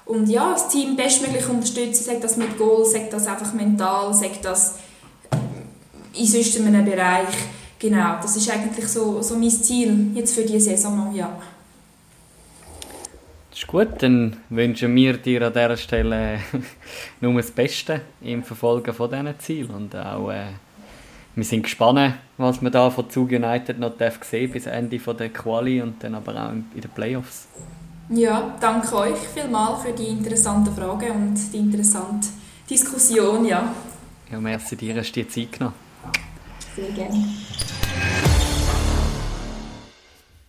[0.07, 4.45] und ja, das Team bestmöglich unterstützen, sagt das mit Goal, sagt das einfach mental, sagt
[4.45, 4.75] das
[6.13, 7.27] in sonst einem Bereich.
[7.77, 11.37] Genau, das ist eigentlich so, so mein Ziel jetzt für diese Saison ja.
[13.57, 16.37] Das ist gut, dann wünschen wir dir an dieser Stelle
[17.21, 20.45] nur das Beste im Verfolgen von diesen Zielen und auch äh,
[21.33, 25.81] wir sind gespannt, was wir da von Zug United noch sehen bis Ende der Quali
[25.81, 27.47] und dann aber auch in den Playoffs.
[28.09, 32.27] Ja, danke euch vielmals für die interessanten Fragen und die interessante
[32.69, 33.73] Diskussion, ja.
[34.31, 35.75] Ja, merci dir, hast du dir Zeit genommen.
[36.75, 37.25] Sehr gerne.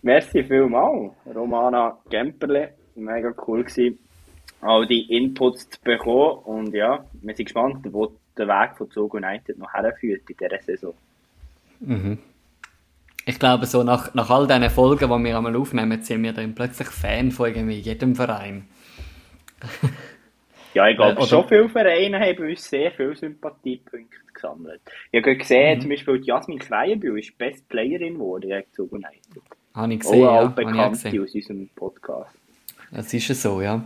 [0.03, 2.78] Merci vielmals, Romana Gemperle.
[2.99, 3.99] Mega cool gewesen,
[4.61, 6.39] all die Inputs zu bekommen.
[6.43, 10.61] Und ja, wir sind gespannt, wo der Weg von Zug United noch herführt in dieser
[10.61, 10.93] Saison.
[11.79, 12.17] Mhm.
[13.25, 16.55] Ich glaube, so nach, nach all diesen Folgen, die wir einmal aufnehmen, sind wir dann
[16.55, 18.67] plötzlich Fan von irgendwie jedem Verein.
[20.73, 24.81] ja, ich glaube, schon viele Vereine haben bei uns sehr viele Sympathiepunkte gesammelt.
[25.11, 25.81] Ich habe gesehen, mhm.
[25.81, 29.43] zum Beispiel Jasmin Kreienbühl ist Best Playerin geworden gegen Zug United.
[29.75, 32.38] Habe ich gesehen, Auch eine ja, aus unserem Podcast.
[32.91, 33.83] Das ist es so, ja.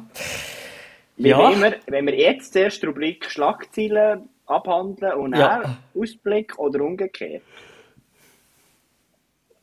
[1.18, 1.38] Wie ja.
[1.38, 5.60] Wir, wenn wir jetzt zuerst die Rubrik Schlagzeilen abhandeln und ja.
[5.60, 7.44] dann Ausblick oder umgekehrt?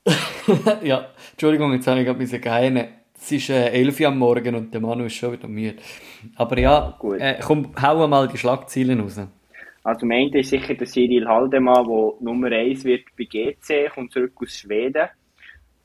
[0.82, 4.55] ja, Entschuldigung, jetzt habe ich gerade ein bisschen Es ist äh, 11 Uhr am Morgen
[4.55, 5.76] und der Manu ist schon wieder müde.
[6.36, 9.20] Aber ja, äh, komm, hau mal die Schlagzeilen raus.
[9.82, 14.12] Also, am Ende ist sicher der Cyril Haldemann, der Nummer 1 wird bei GC, kommt
[14.12, 15.09] zurück aus Schweden.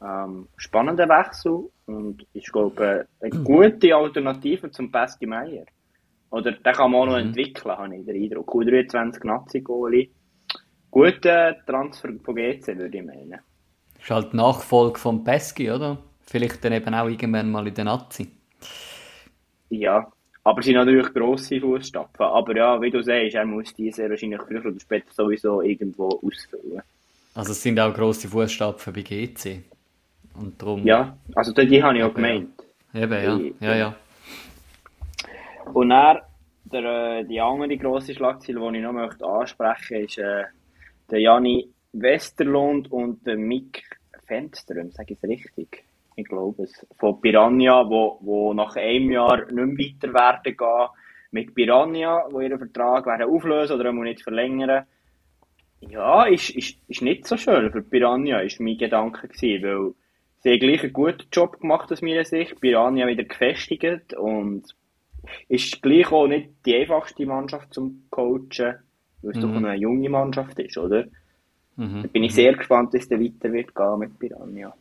[0.01, 5.65] Ähm, spannender Wechsel und ich glaube eine gute Alternative zum Pesky Meier.
[6.31, 7.27] Oder den kann man auch noch mhm.
[7.27, 8.53] entwickeln, habe ich den Eindruck.
[8.55, 10.09] U23 Nazi-Goalie.
[10.91, 13.39] Guter Transfer von GC, würde ich meinen.
[13.95, 15.97] Das ist halt die Nachfolge von Pesky, oder?
[16.25, 18.31] Vielleicht dann eben auch irgendwann mal in der Nazi.
[19.69, 20.11] Ja,
[20.43, 22.25] aber es sind natürlich grosse Fußstapfen.
[22.25, 26.81] Aber ja, wie du sagst, er muss diese wahrscheinlich früher oder später sowieso irgendwo ausfüllen.
[27.33, 29.63] Also es sind auch grosse Fußstapfen bei GC.
[30.39, 30.85] Und darum...
[30.85, 32.49] Ja, also die habe ich auch gemeint.
[32.93, 33.67] Eben, ja.
[33.67, 33.95] ja, ja.
[35.73, 36.19] Und dann,
[36.65, 40.43] der, äh, die andere grosse Schlagzeile, die ich noch möchte ansprechen möchte, ist äh,
[41.09, 43.83] der Jani Westerlund und der Mick
[44.25, 45.83] Fenström, sage ich es richtig?
[46.15, 46.85] Ich glaube es.
[46.97, 50.87] Von Piranha, wo, wo nach einem Jahr nicht mehr weiter werden gehen.
[51.31, 54.85] Mit Piranha, wo ihren Vertrag werden auflösen oder nicht verlängern.
[55.81, 59.93] Ja, ist, ist, ist nicht so schön für Piranha, ist mein Gedanke gewesen, weil
[60.45, 62.61] sie haben gleich einen guten Job gemacht aus meiner Sicht.
[62.61, 64.63] Piranha wieder gefestigt und
[65.49, 68.75] ist gleich auch nicht die einfachste Mannschaft zum Coachen,
[69.23, 69.41] weil es mhm.
[69.41, 71.05] doch eine junge Mannschaft ist, oder?
[71.77, 72.03] Mhm.
[72.03, 74.73] Da bin ich sehr gespannt, wie es dann weiter wird gehen mit Piranha.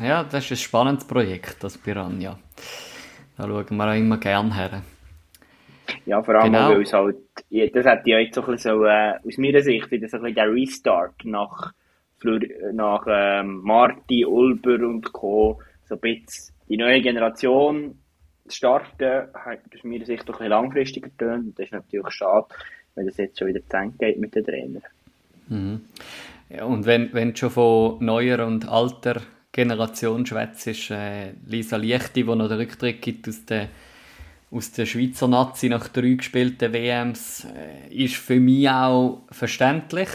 [0.00, 2.38] Ja, das ist ein spannendes Projekt, das Piranha.
[3.36, 4.82] Da schauen wir auch immer gerne her.
[6.06, 6.70] Ja, vor allem, genau.
[6.70, 7.16] weil es halt,
[7.50, 10.22] das hat ja jetzt so ein bisschen so, äh, aus meiner Sicht, wieder so ein
[10.22, 11.72] bisschen der Restart nach,
[12.72, 15.60] nach ähm, Marti, Ulber und Co.
[15.88, 17.98] So ein bisschen die neue Generation
[18.48, 21.58] starten, hat aus meiner Sicht doch ein bisschen langfristiger getönt.
[21.58, 22.46] Das ist natürlich schade,
[22.94, 24.82] wenn das jetzt schon wieder zu geht mit den Trainern.
[25.48, 25.80] Mhm.
[26.50, 29.22] Ja, und wenn, wenn du schon von neuer und alter
[29.52, 33.68] Generation schwätzt, ist äh, Lisa Liechti, die noch den Rücktritt gibt aus der,
[34.50, 40.08] aus der Schweizer Nazi nach drei gespielten WMs, äh, ist für mich auch verständlich.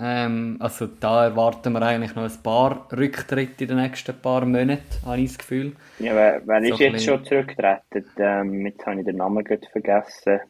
[0.00, 4.82] Ähm, also da erwarten wir eigentlich noch ein paar Rücktritte in den nächsten paar Monaten,
[5.04, 5.76] habe ich das Gefühl.
[5.98, 8.04] Ja, wer, wer so ist jetzt schon zurückgetreten?
[8.18, 10.40] Ähm, jetzt habe ich den Namen gerade vergessen.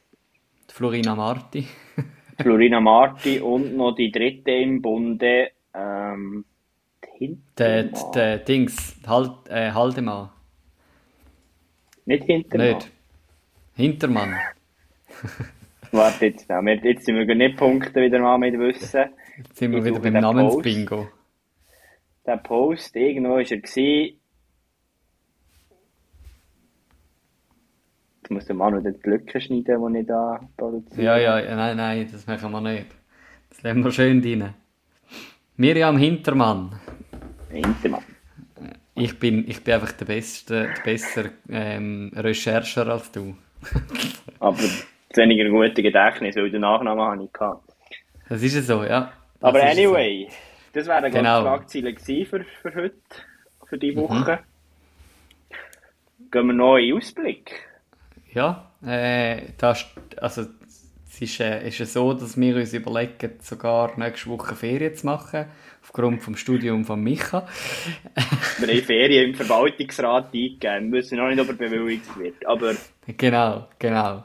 [0.68, 1.66] Die Florina Marti.
[2.40, 5.50] Florina Marti und noch die dritte im Bunde.
[5.74, 6.44] Ähm,
[7.58, 10.30] der, der Dings, halt, äh, Haldemann.
[12.04, 12.68] Nicht Hintermann.
[12.68, 12.90] Nicht.
[13.74, 14.36] Hintermann.
[15.90, 19.06] Warte jetzt, jetzt sind wir nicht Punkte wieder mal mit Wissen.
[19.38, 21.08] Jetzt sind wir ich wieder beim Namensbingo.
[22.26, 24.18] Der Post, irgendwo war er gewesen.
[28.16, 31.02] Jetzt muss der Mann wieder die Lücke schneiden, die ich da produziere.
[31.02, 32.86] Ja, ja, nein, nein, das machen wir nicht.
[33.50, 34.54] Das lassen wir schön rein.
[35.56, 36.80] Miriam Hintermann.
[37.48, 38.02] Hintermann.
[38.96, 43.36] Ich bin, ich bin einfach der beste, der bessere ähm, Rechercher als du.
[44.40, 44.58] Aber
[45.14, 47.72] weniger gute Gedächtnis, weil den Nachnamen habe ich gehabt.
[48.28, 49.12] Das ist ja so, ja.
[49.40, 50.36] Das Aber anyway, so.
[50.72, 51.42] das wäre genau.
[51.42, 52.96] Schlagziele für, für heute,
[53.66, 54.00] für die mhm.
[54.00, 54.40] Woche.
[54.40, 56.30] Mhm.
[56.30, 57.68] Gehen wir noch in Ausblick.
[58.32, 59.86] Ja, äh, das,
[60.20, 60.42] also
[61.08, 65.46] es ist, äh, ist so, dass wir uns überlegen, sogar nächste Woche Ferien zu machen,
[65.82, 67.46] aufgrund vom Studium von Micha.
[68.58, 72.74] wir haben Ferien im Verwaltungsrat eingegeben, wir wissen noch nicht, ob er bewilligt wird, aber...
[73.06, 74.24] Genau, genau.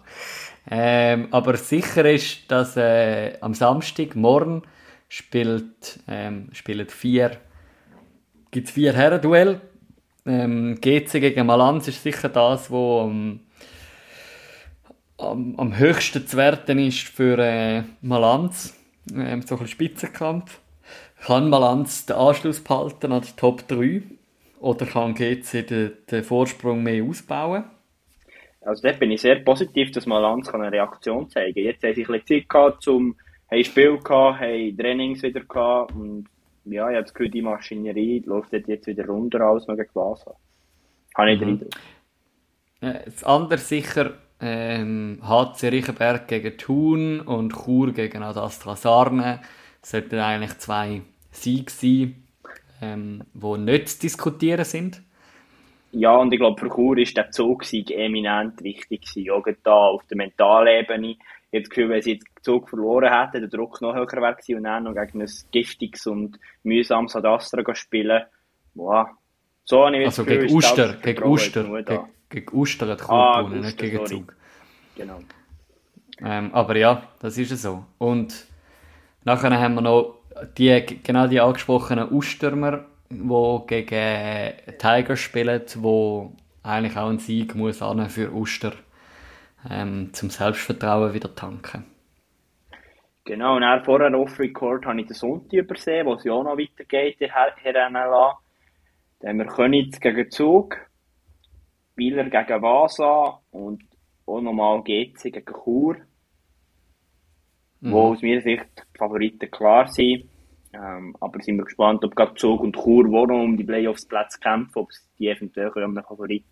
[0.70, 4.64] Ähm, aber sicher ist, dass äh, am Samstag, morgen,
[5.14, 7.38] spielt, ähm, spielen vier,
[8.50, 9.62] gibt vier Herrenduell.
[10.26, 13.42] Ähm, GC gegen Malanz ist sicher das, wo ähm,
[15.20, 18.76] am, am höchsten zu werten ist für äh, Malanz.
[19.14, 20.60] Ähm, so ein Spitzenkampf.
[21.24, 24.02] Kann Malanz den Anschluss behalten an die Top 3?
[24.62, 27.66] Oder kann GC den, den Vorsprung mehr ausbauen?
[28.62, 31.64] Also dort bin ich sehr positiv, dass Malanz eine Reaktion zeigen kann.
[31.64, 33.16] Jetzt haben sie ein bisschen Zeit gehabt, um
[33.54, 36.26] haben Spiel gehabt, haben Trainings wieder gehabt und
[36.66, 40.34] ja, ich habe das Gefühl, die Maschinerie läuft jetzt wieder runter als noch gegen Vasa.
[41.16, 41.46] Habe ich mhm.
[41.46, 41.72] den Eindruck.
[43.06, 49.40] Das andere sicher ähm, HC Riechenberg gegen Thun und Chur gegen Adastra Sarne
[49.82, 51.02] sollten eigentlich zwei
[51.32, 52.24] Siege sein,
[52.82, 55.02] ähm, die nicht zu diskutieren sind.
[55.96, 60.04] Ja, und ich glaube, für Chur ist der Zugsieg eminent wichtig gewesen, auch da auf
[60.08, 61.12] der mentalen Ebene.
[61.12, 61.18] Ich
[61.54, 64.34] habe das Gefühl, wenn sie jetzt den Zug verloren hätten, der Druck noch höher wäre
[64.34, 68.24] gewesen und dann noch gegen ein giftiges und mühsames Adastra spielen.
[68.74, 69.08] Wow.
[69.66, 73.42] So habe ich also Gefühl, gegen Uster, gegen Uster, gegen, gegen Uster hat Chur ah,
[73.42, 74.10] gewonnen, nicht gegen sorry.
[74.10, 74.36] Zug.
[74.96, 75.20] Genau.
[76.24, 77.86] Ähm, aber ja, das ist so.
[78.00, 78.48] Und
[79.24, 80.16] nachher haben wir noch
[80.58, 86.34] die, genau die angesprochenen Ustürmer, die gegen Tigers spielen, wo
[86.64, 88.74] eigentlich auch ein Sieg muss für Uster
[89.70, 91.86] ähm, zum Selbstvertrauen wieder tanken.
[93.26, 96.58] Genau, und dann vorher off-record habe ich den Sonntag übersehen, wo es ja auch noch
[96.58, 98.38] weitergeht, der Herr NLA.
[99.20, 100.76] Dann haben wir Königs gegen Zug,
[101.96, 103.84] Wieler gegen Vasa und
[104.26, 105.96] auch nochmal GC gegen Chur,
[107.80, 107.92] mhm.
[107.92, 110.30] wo aus meiner Sicht die Favoriten klar sind.
[110.74, 114.40] Ähm, aber sind wir gespannt, ob gerade Zug und Chur, wo noch um die Playoffs-Plätze
[114.40, 116.46] kämpfen, ob sie die eventuell einem Favorit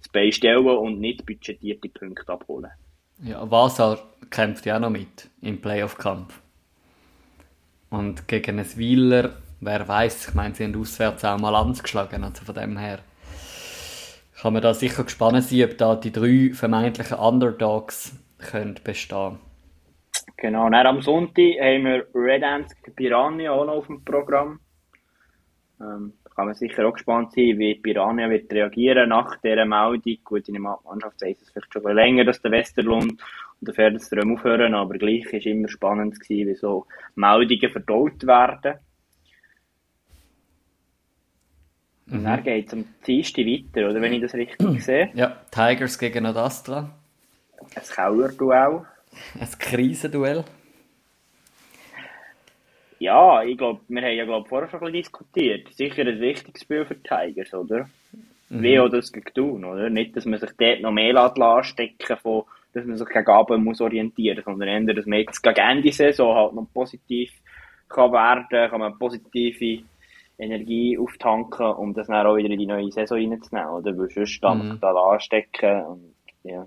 [0.00, 2.70] das Bein stellen und nicht budgetierte Punkte abholen.
[3.22, 3.98] Ja, Vasa
[4.30, 6.40] kämpft ja auch noch mit im Playoff-Kampf.
[7.90, 12.44] Und gegen ein Wieler, wer weiß, ich meine, sie haben auswärts auch mal angeschlagen, also
[12.44, 13.00] von dem her
[14.40, 19.38] kann man da sicher gespannt sein, ob da die drei vermeintlichen Underdogs können bestehen
[20.36, 24.60] Genau, dann am Sonntag haben wir Red Ants Piranha auch noch auf dem Programm.
[25.80, 30.18] Ähm, kann man sicher auch gespannt sein, wie Piranha wird reagieren nach dieser Meldung.
[30.24, 34.34] Gut, in der Mannschaft weiß es vielleicht schon länger, dass der Westerlund und der Pferdeström
[34.34, 38.74] aufhören, aber gleich war es immer spannend, gewesen, wie so Meldungen verdaut werden.
[42.10, 42.24] Und mhm.
[42.24, 44.00] dann geht es am Dienstag weiter, oder?
[44.00, 45.10] Wenn ich das richtig sehe.
[45.14, 46.90] Ja, Tigers gegen Adastra.
[47.58, 48.82] Ein Kauerduell.
[49.40, 50.44] Ein Krisenduell.
[52.98, 55.74] Ja, ich glaube, wir haben ja glaub, vorher schon ein bisschen diskutiert.
[55.74, 57.88] Sicher ein wichtiges Spiel für die Tigers, oder?
[58.48, 58.62] Mhm.
[58.62, 59.90] Wie auch das gegen tun, oder?
[59.90, 63.80] Nicht, dass man sich dort noch mehr anstecken von, dass man sich gegen Abend muss
[63.80, 67.32] orientieren muss, sondern eher, dass man jetzt gegen Ende Saison halt noch positiv
[67.88, 69.84] kann werden kann, man positive
[70.38, 73.96] Energie auftanken, um das dann auch wieder in die neue Saison reinzunehmen, oder?
[73.96, 74.80] Weil sonst dann mhm.
[74.80, 76.66] da anstecken und, ja.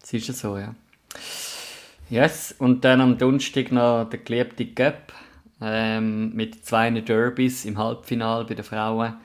[0.00, 0.74] Das ist ja so, ja.
[2.08, 5.12] Yes, und dann am Donnerstag noch der geliebte Cup
[5.60, 9.16] ähm, mit zwei Derbys im Halbfinale bei den Frauen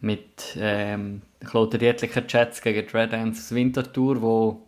[0.00, 4.66] mit ähm, klotteriertlichen Chats gegen Red Ants Winterthur, wo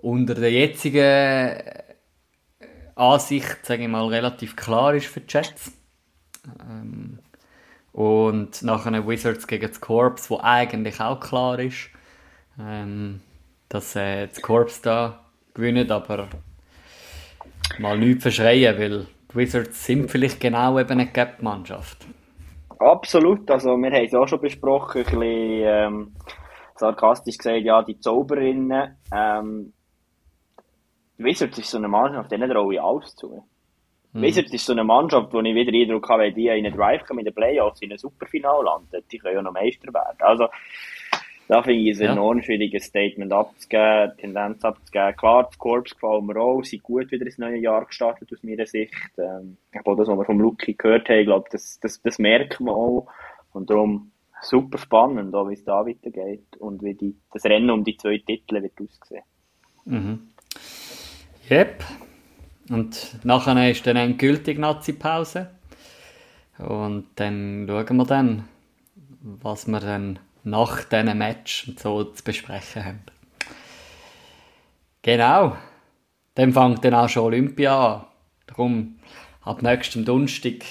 [0.00, 1.58] unter der jetzigen
[2.94, 5.72] Ansicht, sage ich mal, relativ klar ist für die Chats.
[6.70, 7.18] Ähm,
[7.92, 11.90] und nachher Wizards gegen das Corps, wo eigentlich auch klar ist,
[12.58, 13.20] ähm,
[13.68, 16.28] dass äh, das Corps da gewinnt, aber
[17.78, 22.06] mal nichts verschreien, weil die Wizards sind vielleicht genau eben eine Gap-Mannschaft.
[22.78, 26.12] Absolut, also wir haben es auch schon besprochen, ein bisschen ähm,
[26.76, 29.72] sarkastisch gesagt, ja, die Zauberinnen, ähm,
[31.18, 33.44] die Wizards ist so eine Mannschaft, denen traue ich alles zu.
[34.12, 34.22] Mhm.
[34.22, 37.04] Wizards ist so eine Mannschaft, wo ich wieder Eindruck habe, wenn die in einen Drive
[37.04, 40.18] kommen, in den Playoffs, in ein Superfinale landen, die können ja noch Meister werden.
[40.20, 40.48] Also,
[41.48, 42.12] Da finde ich es Ja.
[42.12, 45.16] enorm schwierig, ein Statement abzugeben, Tendenz abzugeben.
[45.16, 48.66] Klar, das Korps gefällt mir auch, sind gut wieder ins neue Jahr gestartet aus meiner
[48.66, 48.94] Sicht.
[49.16, 52.74] Ähm, aber das, was wir vom Luki gehört haben, glaube, das, das, das merkt man
[52.74, 53.08] auch.
[53.54, 54.12] Und darum
[54.42, 58.18] super spannend, auch wie es da weitergeht und wie die, das Rennen um die zwei
[58.18, 59.24] Titel wird aussehen.
[61.50, 61.84] Yep.
[62.68, 65.48] Und nachher ist dann endgültig Nazi-Pause.
[66.58, 68.44] Und dann schauen wir dann,
[69.22, 70.18] was wir dann
[70.50, 73.02] nach diesem Match und so zu besprechen haben.
[75.02, 75.56] Genau.
[76.34, 78.04] Dann fängt dann auch schon Olympia an.
[78.46, 78.98] Darum,
[79.42, 80.64] ab nächstem Donnerstag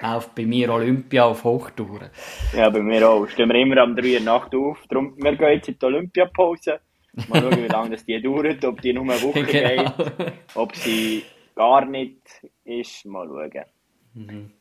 [0.00, 2.10] läuft bei mir Olympia auf Hochtouren.
[2.54, 3.26] Ja, bei mir auch.
[3.28, 4.78] Stehen wir immer am 3 Uhr Nacht auf.
[4.88, 6.80] Darum, wir gehen jetzt in die Olympiapause.
[7.28, 9.90] Mal schauen, wie lange das die dauert, ob die nur eine Woche Genau.
[9.96, 11.24] geht, ob sie
[11.54, 12.20] gar nicht
[12.64, 13.06] ist.
[13.06, 13.64] Mal schauen.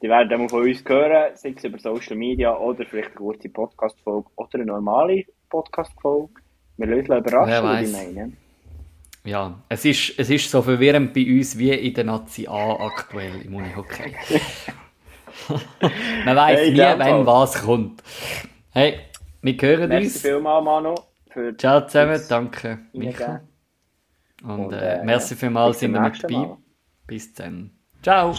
[0.02, 3.48] Die werden dann von uns hören, sei es über Social Media oder vielleicht eine kurze
[3.50, 6.34] Podcast-Folge oder eine normale Podcast-Folge.
[6.78, 7.90] Wir lösen Wer überraschen, was weiß.
[7.90, 8.34] ich meine.
[9.24, 13.42] Ja, es ist, es ist so verwirrend bei uns wie in der Nazi A aktuell
[13.44, 14.14] im Unihockey.
[16.26, 17.26] Man weiß Hey, nie, Paul.
[17.26, 18.04] was kommt.
[18.72, 19.00] Hey,
[19.42, 20.22] wir hören Merci uns.
[20.22, 20.96] vielmals, Manu,
[21.32, 23.26] für Ciao zusammen, danke Michael.
[23.26, 23.50] Reingeben.
[24.44, 26.48] Und, Und, äh, äh, merci vielmals, sind ihr mit nächsten dabei.
[26.48, 26.58] Mal.
[27.08, 27.72] Bis dann.
[28.04, 28.36] Ciao.